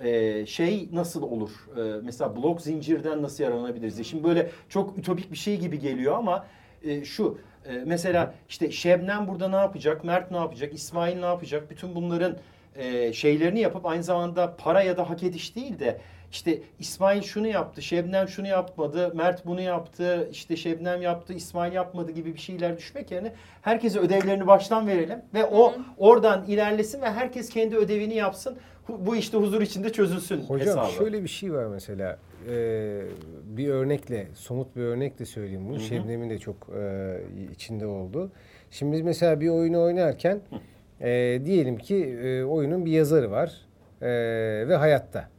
[0.00, 1.50] e, şey nasıl olur?
[1.76, 4.06] E, mesela blok zincirden nasıl yararlanabiliriz?
[4.06, 6.46] Şimdi böyle çok ütopik bir şey gibi geliyor ama
[6.82, 10.04] e, şu e, mesela işte Şebnem burada ne yapacak?
[10.04, 10.74] Mert ne yapacak?
[10.74, 11.70] İsmail ne yapacak?
[11.70, 12.36] Bütün bunların
[12.76, 16.00] e, şeylerini yapıp aynı zamanda para ya da hak ediş değil de
[16.34, 22.12] işte İsmail şunu yaptı, Şebnem şunu yapmadı, Mert bunu yaptı, işte Şebnem yaptı, İsmail yapmadı
[22.12, 23.32] gibi bir şeyler düşmek yerine
[23.62, 28.56] herkese ödevlerini baştan verelim ve o oradan ilerlesin ve herkes kendi ödevini yapsın.
[28.88, 30.92] Bu işte huzur içinde çözülsün Hocam hesabı.
[30.92, 32.18] şöyle bir şey var mesela.
[32.50, 33.00] Ee,
[33.44, 35.80] bir örnekle, somut bir örnekle söyleyeyim bunu.
[35.80, 37.16] Şebnem'in de çok e,
[37.52, 38.30] içinde oldu.
[38.70, 40.40] Şimdi biz mesela bir oyunu oynarken
[41.00, 43.52] e, diyelim ki e, oyunun bir yazarı var
[44.02, 44.08] e,
[44.68, 45.33] ve hayatta.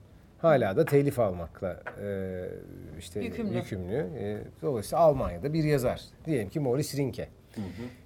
[0.46, 2.46] Hala da telif almakla e,
[3.00, 3.56] işte Yükümlü.
[3.58, 3.96] yükümlü.
[3.96, 6.02] E, dolayısıyla Almanya'da bir yazar.
[6.26, 7.28] Diyelim ki Maurice Rinke.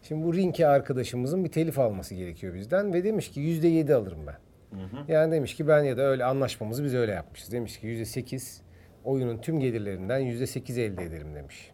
[0.04, 4.20] Şimdi bu Rinke arkadaşımızın bir telif alması gerekiyor bizden ve demiş ki yüzde yedi alırım
[4.28, 4.36] ben.
[5.08, 7.52] Yani demiş ki ben ya da öyle anlaşmamızı biz öyle yapmışız.
[7.52, 8.62] Demiş ki yüzde sekiz
[9.04, 11.72] oyunun tüm gelirlerinden yüzde sekiz elde ederim demiş.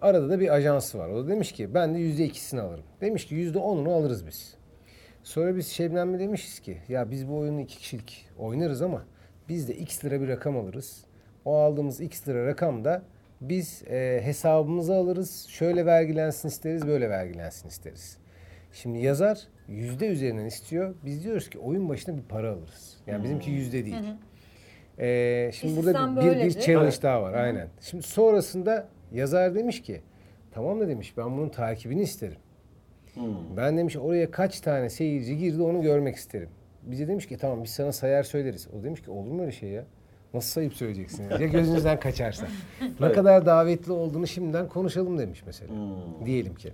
[0.00, 1.08] Arada da bir ajansı var.
[1.08, 2.84] O da demiş ki ben de yüzde ikisini alırım.
[3.00, 4.54] Demiş ki yüzde onunu alırız biz.
[5.22, 9.04] Sonra biz Şebnem'le demişiz ki ya biz bu oyunu iki kişilik oynarız ama
[9.48, 11.04] biz de x lira bir rakam alırız.
[11.44, 13.02] O aldığımız x lira rakam da
[13.40, 15.46] biz e, hesabımıza alırız.
[15.48, 18.18] Şöyle vergilensin isteriz, böyle vergilensin isteriz.
[18.72, 19.38] Şimdi yazar
[19.68, 20.94] yüzde üzerinden istiyor.
[21.04, 22.96] Biz diyoruz ki oyun başına bir para alırız.
[23.06, 23.96] Yani bizimki yüzde değil.
[24.98, 27.02] Ee, şimdi burada İstisnam bir, bir, bir challenge Evet.
[27.02, 27.68] daha var aynen.
[27.80, 30.00] Şimdi sonrasında yazar demiş ki
[30.50, 32.38] tamam da demiş ben bunun takibini isterim.
[33.56, 36.48] Ben demiş oraya kaç tane seyirci girdi onu görmek isterim.
[36.90, 38.68] Bize demiş ki tamam biz sana sayar söyleriz.
[38.80, 39.84] O demiş ki olur mu öyle şey ya?
[40.34, 41.40] Nasıl sayıp söyleyeceksiniz?
[41.40, 42.46] Ya gözünüzden kaçarsa.
[43.00, 45.72] ne kadar davetli olduğunu şimdiden konuşalım demiş mesela.
[46.26, 46.72] Diyelim ki.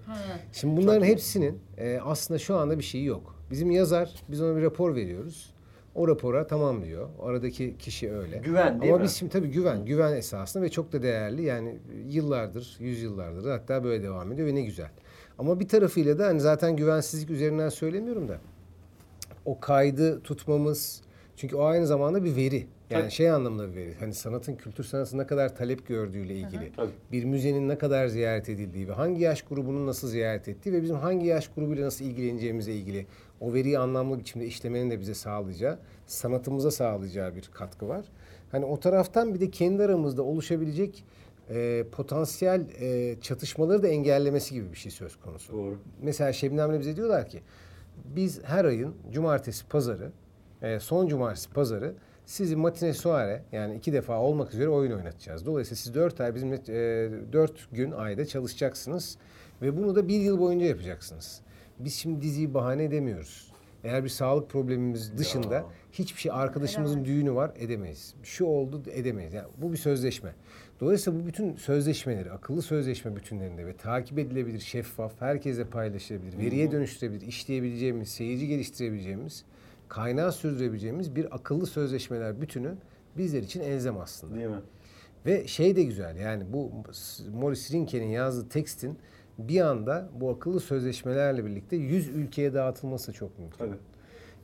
[0.53, 3.37] Şimdi bunların hepsinin e, aslında şu anda bir şeyi yok.
[3.51, 5.55] Bizim yazar, biz ona bir rapor veriyoruz.
[5.95, 7.09] O rapora tamam diyor.
[7.23, 8.37] Aradaki kişi öyle.
[8.39, 9.05] Güven değil Ama mi?
[9.05, 11.43] biz şimdi tabii güven, güven esasında ve çok da değerli.
[11.43, 14.91] Yani yıllardır, yüzyıllardır hatta böyle devam ediyor ve ne güzel.
[15.39, 18.39] Ama bir tarafıyla da hani zaten güvensizlik üzerinden söylemiyorum da
[19.45, 21.03] o kaydı tutmamız
[21.37, 22.67] çünkü o aynı zamanda bir veri.
[22.91, 23.11] Yani Tabii.
[23.11, 23.95] şey anlamında bir veri.
[24.01, 26.73] Hani sanatın, kültür sanatın ne kadar talep gördüğüyle ilgili.
[26.77, 26.91] Tabii.
[27.13, 30.97] Bir müzenin ne kadar ziyaret edildiği ve hangi yaş grubunun nasıl ziyaret ettiği ve bizim
[30.97, 33.07] hangi yaş grubuyla nasıl ilgileneceğimize ilgili
[33.41, 38.05] o veriyi anlamlı biçimde işlemenin de bize sağlayacağı, sanatımıza sağlayacağı bir katkı var.
[38.53, 41.05] Hani o taraftan bir de kendi aramızda oluşabilecek
[41.51, 45.53] e, potansiyel e, çatışmaları da engellemesi gibi bir şey söz konusu.
[45.53, 45.79] Doğru.
[46.03, 47.41] Mesela Şebnem'le bize diyorlar ki
[48.05, 50.13] biz her ayın cumartesi pazarı
[50.63, 51.95] e, son cumartesi pazarı
[52.27, 55.47] sizi matine soare yani iki defa olmak üzere oyun oynatacağız.
[55.47, 59.19] Dolayısıyla siz dört ay bizimle e, dört gün ayda çalışacaksınız
[59.63, 61.41] ve bunu da bir yıl boyunca yapacaksınız.
[61.79, 63.53] Biz şimdi diziyi bahane edemiyoruz.
[63.85, 68.15] Eğer bir sağlık problemimiz dışında hiçbir şey arkadaşımızın düğünü var edemeyiz.
[68.23, 69.33] Şu oldu edemeyiz.
[69.33, 70.35] Yani bu bir sözleşme.
[70.81, 77.27] Dolayısıyla bu bütün sözleşmeleri, akıllı sözleşme bütünlerinde ve takip edilebilir, şeffaf, herkese paylaşılabilir, veriye dönüştürebilir,
[77.27, 79.45] işleyebileceğimiz, seyirci geliştirebileceğimiz,
[79.89, 82.75] kaynağı sürdürebileceğimiz bir akıllı sözleşmeler bütünü
[83.17, 84.35] bizler için elzem aslında.
[84.35, 84.61] Değil mi?
[85.27, 86.71] Ve şey de güzel yani bu
[87.41, 88.99] Maurice Rinke'nin yazdığı tekstin
[89.39, 93.59] bir anda bu akıllı sözleşmelerle birlikte 100 ülkeye dağıtılması çok mümkün.
[93.59, 93.77] Tabii.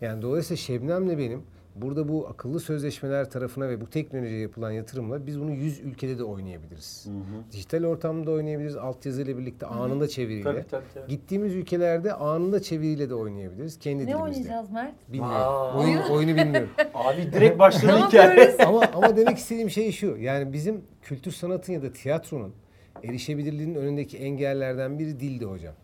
[0.00, 1.42] Yani dolayısıyla Şebnem'le benim
[1.76, 6.24] burada bu akıllı sözleşmeler tarafına ve bu teknolojiye yapılan yatırımla biz bunu 100 ülkede de
[6.24, 7.06] oynayabiliriz.
[7.52, 10.42] Dijital ortamda oynayabiliriz, altyazıyla birlikte anında çeviriyle.
[10.42, 11.08] Tabii, tabii, tabii.
[11.10, 14.22] Gittiğimiz ülkelerde anında çeviriyle de oynayabiliriz kendi Ne dilimizde.
[14.22, 14.94] oynayacağız Mert?
[15.08, 15.78] Bilmiyorum.
[15.80, 16.68] Oyun, oyunu bilmiyorum.
[16.94, 18.56] Abi direkt başladı Ne hikaye.
[18.66, 20.16] ama ama demek istediğim şey şu.
[20.16, 22.52] Yani bizim kültür sanatın ya da tiyatronun
[23.04, 25.74] erişebilirliğinin önündeki engellerden biri dildi hocam.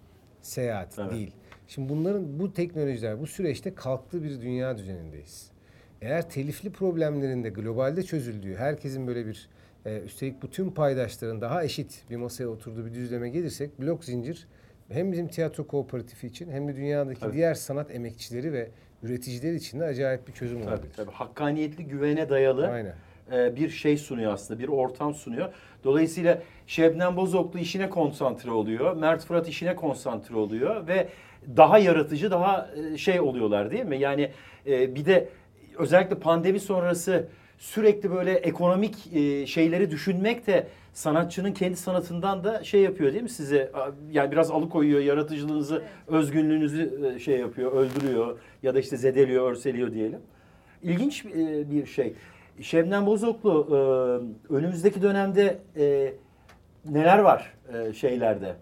[0.42, 1.12] Seyahat, Evet.
[1.12, 1.30] dil.
[1.68, 5.50] Şimdi bunların bu teknolojiler bu süreçte kalktığı bir dünya düzenindeyiz.
[6.06, 9.48] Eğer telifli problemlerin de globalde çözüldüğü, herkesin böyle bir
[9.86, 14.46] e, üstelik bu tüm paydaşların daha eşit bir masaya oturduğu bir düzleme gelirsek blok zincir
[14.88, 17.32] hem bizim tiyatro kooperatifi için hem de dünyadaki Tabii.
[17.32, 18.70] diğer sanat emekçileri ve
[19.02, 20.92] üreticiler için de acayip bir çözüm Tabii, olabilir.
[20.96, 21.10] tabii.
[21.10, 22.94] Hakkaniyetli güvene dayalı Aynen.
[23.32, 24.60] e, bir şey sunuyor aslında.
[24.60, 25.52] Bir ortam sunuyor.
[25.84, 28.96] Dolayısıyla Şebnem Bozoklu işine konsantre oluyor.
[28.96, 31.08] Mert Fırat işine konsantre oluyor ve
[31.56, 33.98] daha yaratıcı, daha e, şey oluyorlar değil mi?
[33.98, 34.30] Yani
[34.66, 35.28] e, bir de
[35.78, 37.26] özellikle pandemi sonrası
[37.58, 43.28] sürekli böyle ekonomik e, şeyleri düşünmek de sanatçının kendi sanatından da şey yapıyor değil mi
[43.28, 43.72] size?
[44.10, 50.20] Yani biraz alıkoyuyor, yaratıcılığınızı, özgünlüğünüzü e, şey yapıyor, öldürüyor ya da işte zedeliyor, örseliyor diyelim.
[50.82, 52.14] İlginç e, bir şey.
[52.60, 56.12] Şebnem Bozoklu e, önümüzdeki dönemde e,
[56.84, 58.56] neler var e, şeylerde?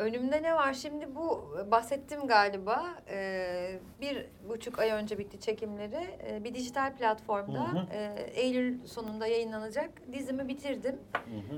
[0.00, 0.72] Önümde ne var?
[0.74, 2.86] Şimdi bu bahsettim galiba.
[3.10, 6.18] Ee, bir buçuk ay önce bitti çekimleri.
[6.26, 7.86] Ee, bir dijital platformda Hı hı.
[7.92, 9.90] e, Eylül sonunda yayınlanacak.
[10.12, 10.98] Dizimi bitirdim.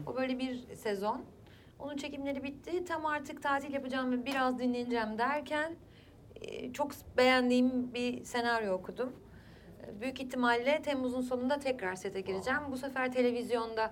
[0.06, 1.22] O böyle bir sezon.
[1.78, 2.84] Onun çekimleri bitti.
[2.84, 5.72] Tam artık tatil yapacağım ve biraz dinleneceğim derken
[6.42, 9.12] e, çok beğendiğim bir senaryo okudum.
[9.86, 12.60] E, Büyük ihtimalle Temmuz'un sonunda tekrar sete gireceğim.
[12.70, 13.90] Bu sefer televizyonda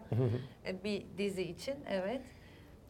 [0.66, 1.74] e, bir dizi için.
[1.90, 2.20] Evet.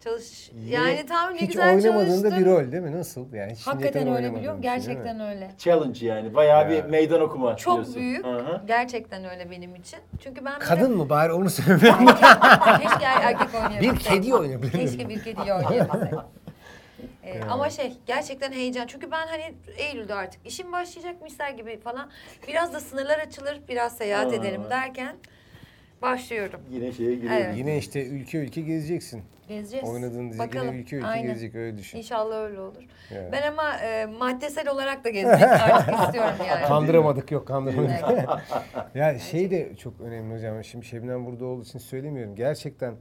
[0.04, 2.38] Çalış yani tam ne Hiç güzel oynamadığında çalıştım.
[2.38, 2.92] bir rol değil mi?
[2.92, 3.32] Nasıl?
[3.32, 4.62] Yani hiç Hakikaten öyle biliyorum.
[4.62, 5.50] Gerçekten öyle.
[5.58, 6.34] Challenge yani.
[6.34, 7.94] Bayağı bir meydan okuma Çok diyorsun.
[7.94, 8.24] büyük.
[8.26, 8.60] Hı hı.
[8.66, 9.98] Gerçekten öyle benim için.
[10.24, 11.94] Çünkü ben Kadın mı bari onu söyle.
[12.82, 13.94] Keşke erkek oynayabilseydim.
[13.94, 14.78] Bir kedi oynayabilirdin.
[14.78, 16.18] Keşke bir kedi oynayabilseydim.
[17.24, 18.86] Ee, Ama şey gerçekten heyecan.
[18.86, 22.10] Çünkü ben hani Eylül'de artık işim başlayacak misler gibi falan.
[22.48, 25.16] Biraz da sınırlar açılır, biraz seyahat ederim derken
[26.02, 26.60] başlıyorum.
[26.70, 27.32] Yine şeye giriyor.
[27.32, 27.56] Evet.
[27.56, 29.22] Yine işte ülke ülke gezeceksin.
[29.48, 29.88] Gezeceğiz.
[29.88, 30.66] Oynadığın dizi Bakalım.
[30.66, 31.26] yine ülke ülke Aynen.
[31.26, 31.98] gezecek öyle düşün.
[31.98, 32.82] İnşallah öyle olur.
[33.10, 33.32] Evet.
[33.32, 36.66] Ben ama e, maddesel olarak da gezmek artık istiyorum yani.
[36.66, 37.96] Kandıramadık yok kandıramadık.
[38.12, 38.28] Evet.
[38.94, 40.64] ya şey de çok önemli hocam.
[40.64, 42.34] Şimdi Şebnem burada olduğu için söylemiyorum.
[42.36, 42.94] Gerçekten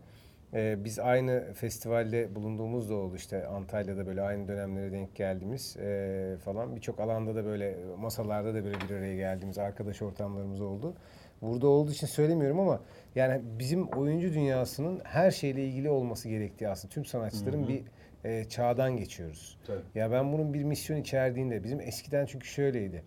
[0.54, 6.36] e, biz aynı festivalde bulunduğumuz da oldu işte Antalya'da böyle aynı dönemlere denk geldiğimiz e,
[6.45, 6.76] falan.
[6.76, 10.93] Birçok alanda da böyle masalarda da böyle bir araya geldiğimiz arkadaş ortamlarımız oldu.
[11.41, 12.81] Burada olduğu için söylemiyorum ama
[13.15, 17.83] yani bizim oyuncu dünyasının her şeyle ilgili olması gerektiği aslında tüm sanatçıların bir
[18.23, 19.57] e, çağdan geçiyoruz.
[19.67, 19.81] Tabii.
[19.95, 23.03] Ya ben bunun bir misyon içerdiğinde bizim eskiden çünkü şöyleydi.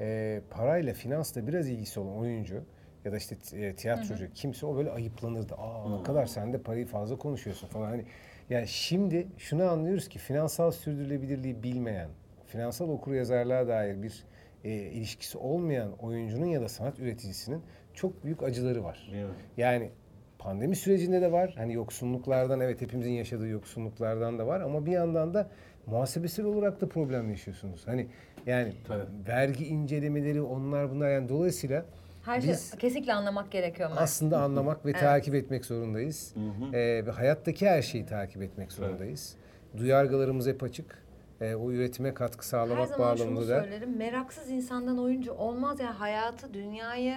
[0.00, 2.62] E, parayla, finansla biraz ilgisi olan oyuncu
[3.04, 5.54] ya da işte e, tiyatrocu kimse o böyle ayıplanırdı.
[5.54, 7.86] Aa ne kadar sen de parayı fazla konuşuyorsun falan.
[7.86, 8.04] Hani
[8.50, 12.08] yani şimdi şunu anlıyoruz ki finansal sürdürülebilirliği bilmeyen,
[12.46, 14.24] finansal okuryazarlığa dair bir
[14.64, 17.62] e, ilişkisi olmayan oyuncunun ya da sanat üreticisinin
[17.94, 19.08] çok büyük acıları var.
[19.12, 19.30] Değil mi?
[19.56, 19.90] Yani
[20.38, 21.54] pandemi sürecinde de var.
[21.56, 25.48] Hani yoksunluklardan evet hepimizin yaşadığı yoksunluklardan da var ama bir yandan da
[25.86, 27.86] muhasebesel olarak da problem yaşıyorsunuz.
[27.86, 28.06] Hani
[28.46, 29.02] yani Tabii.
[29.28, 31.84] vergi incelemeleri onlar bunlar yani dolayısıyla
[32.24, 33.88] Her şey Biz- kesinlikle anlamak gerekiyor.
[33.88, 34.00] Mert.
[34.00, 35.00] aslında anlamak ve Evet.
[35.00, 36.34] takip etmek zorundayız.
[36.72, 39.36] Ee, ve hayattaki her şeyi takip etmek zorundayız.
[39.76, 41.02] Duyargalarımız hep açık.
[41.40, 43.96] Ee, o üretime katkı Her sağlamak zaman şunu bağlamında da söylerim.
[43.96, 47.14] Meraksız insandan oyuncu olmaz ya hayatı, dünyayı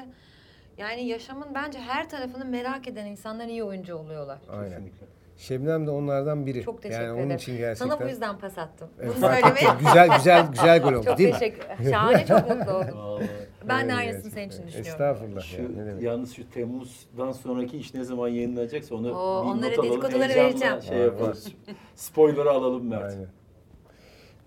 [0.78, 4.40] yani yaşamın bence her tarafını merak eden insanlar iyi oyuncu oluyorlar.
[4.52, 4.70] aynen.
[4.70, 5.06] Kesinlikle.
[5.38, 6.64] Şebnem de onlardan biri.
[6.64, 7.26] Çok teşekkür yani ederim.
[7.30, 7.90] onun için gerçekten.
[7.96, 8.90] Sana bu yüzden pas attım.
[9.00, 11.40] Evet, Bunu söylemeye güzel güzel güzel gol oldu çok değil mi?
[11.40, 12.98] teşekkür Şahane çok mutlu oldum.
[13.68, 14.92] Ben de aynısını senin için düşünüyorum.
[14.92, 15.42] Estağfurullah.
[15.42, 16.04] Şu, ya, ne demek.
[16.04, 19.84] yalnız şu Temmuz'dan sonraki iş ne zaman yayınlanacaksa onu Oo, bir not alalım.
[19.92, 20.44] dedikoduları heyecanla
[20.76, 20.82] vereceğim.
[20.82, 21.48] Şey yaparız.
[21.96, 23.12] Spoiler'ı alalım Mert.
[23.12, 23.28] Aynen.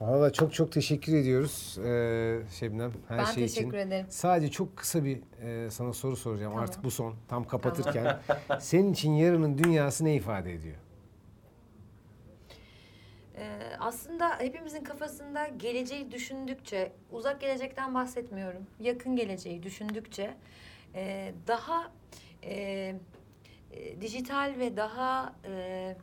[0.06, 3.54] Valla çok çok teşekkür ediyoruz ee, Şebnem her Ben şey için.
[3.54, 4.06] teşekkür ederim.
[4.08, 6.64] Sadece çok kısa bir e, sana soru soracağım Tamam.
[6.64, 8.18] artık bu son tam kapatırken.
[8.60, 10.76] Senin için yarının dünyası ne ifade ediyor?
[13.36, 20.34] Ee, aslında hepimizin kafasında geleceği düşündükçe, uzak gelecekten bahsetmiyorum, yakın geleceği düşündükçe
[20.94, 21.92] e, daha
[22.42, 22.54] e,
[23.72, 25.96] e, dijital ve daha e,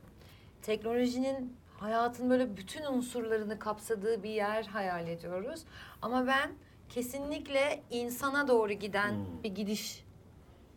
[0.61, 5.61] teknolojinin hayatın böyle bütün unsurlarını kapsadığı bir yer hayal ediyoruz.
[6.01, 6.51] Ama ben
[6.89, 9.43] kesinlikle insana doğru giden Hmm.
[9.43, 10.03] bir gidiş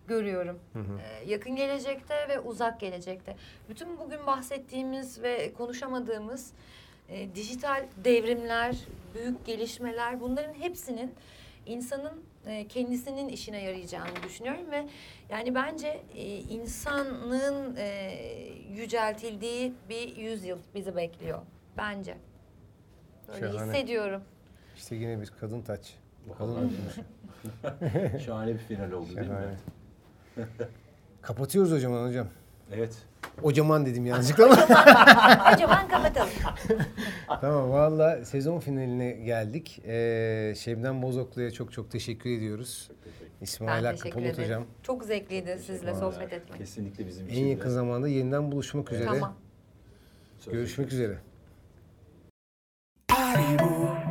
[0.09, 0.59] görüyorum.
[0.77, 3.37] Ee, yakın gelecekte ve uzak gelecekte.
[3.69, 6.53] Bütün bugün bahsettiğimiz ve konuşamadığımız
[7.09, 8.77] e, dijital devrimler,
[9.15, 11.15] büyük gelişmeler bunların hepsinin
[11.67, 14.87] insanın e, kendisinin işine yarayacağını düşünüyorum ve
[15.29, 18.19] yani bence e, insanın e,
[18.71, 21.43] yüceltildiği bir yüzyıl bizi bekliyor.
[21.77, 22.17] Bence.
[23.29, 23.73] Böyle Şahane.
[23.73, 24.23] hissediyorum.
[24.77, 25.95] İşte yine bir kadın taç.
[26.39, 26.73] Kadın.
[28.27, 29.57] Şahane bir final oldu değil mi?
[31.23, 32.29] Kapatıyoruz zaman hocam.
[32.73, 33.03] Evet.
[33.43, 34.55] Ocaman dedim yanlışlıkla ama.
[35.45, 36.29] Acaba kapatalım.
[37.41, 39.81] tamam valla sezon finaline geldik.
[39.87, 42.91] Ee, Şebnem Bozoklu'ya çok çok teşekkür ediyoruz.
[43.41, 44.45] İsmail Hakkı ederim.
[44.45, 44.65] hocam.
[44.83, 46.59] Çok zevkliydi sizle sohbet etmek.
[46.59, 47.49] Kesinlikle bizim için En de.
[47.51, 49.05] yakın zamanda yeniden buluşmak üzere.
[49.07, 49.35] Tamam.
[50.53, 51.19] Görüşmek üzere.
[53.09, 54.04] Party boy.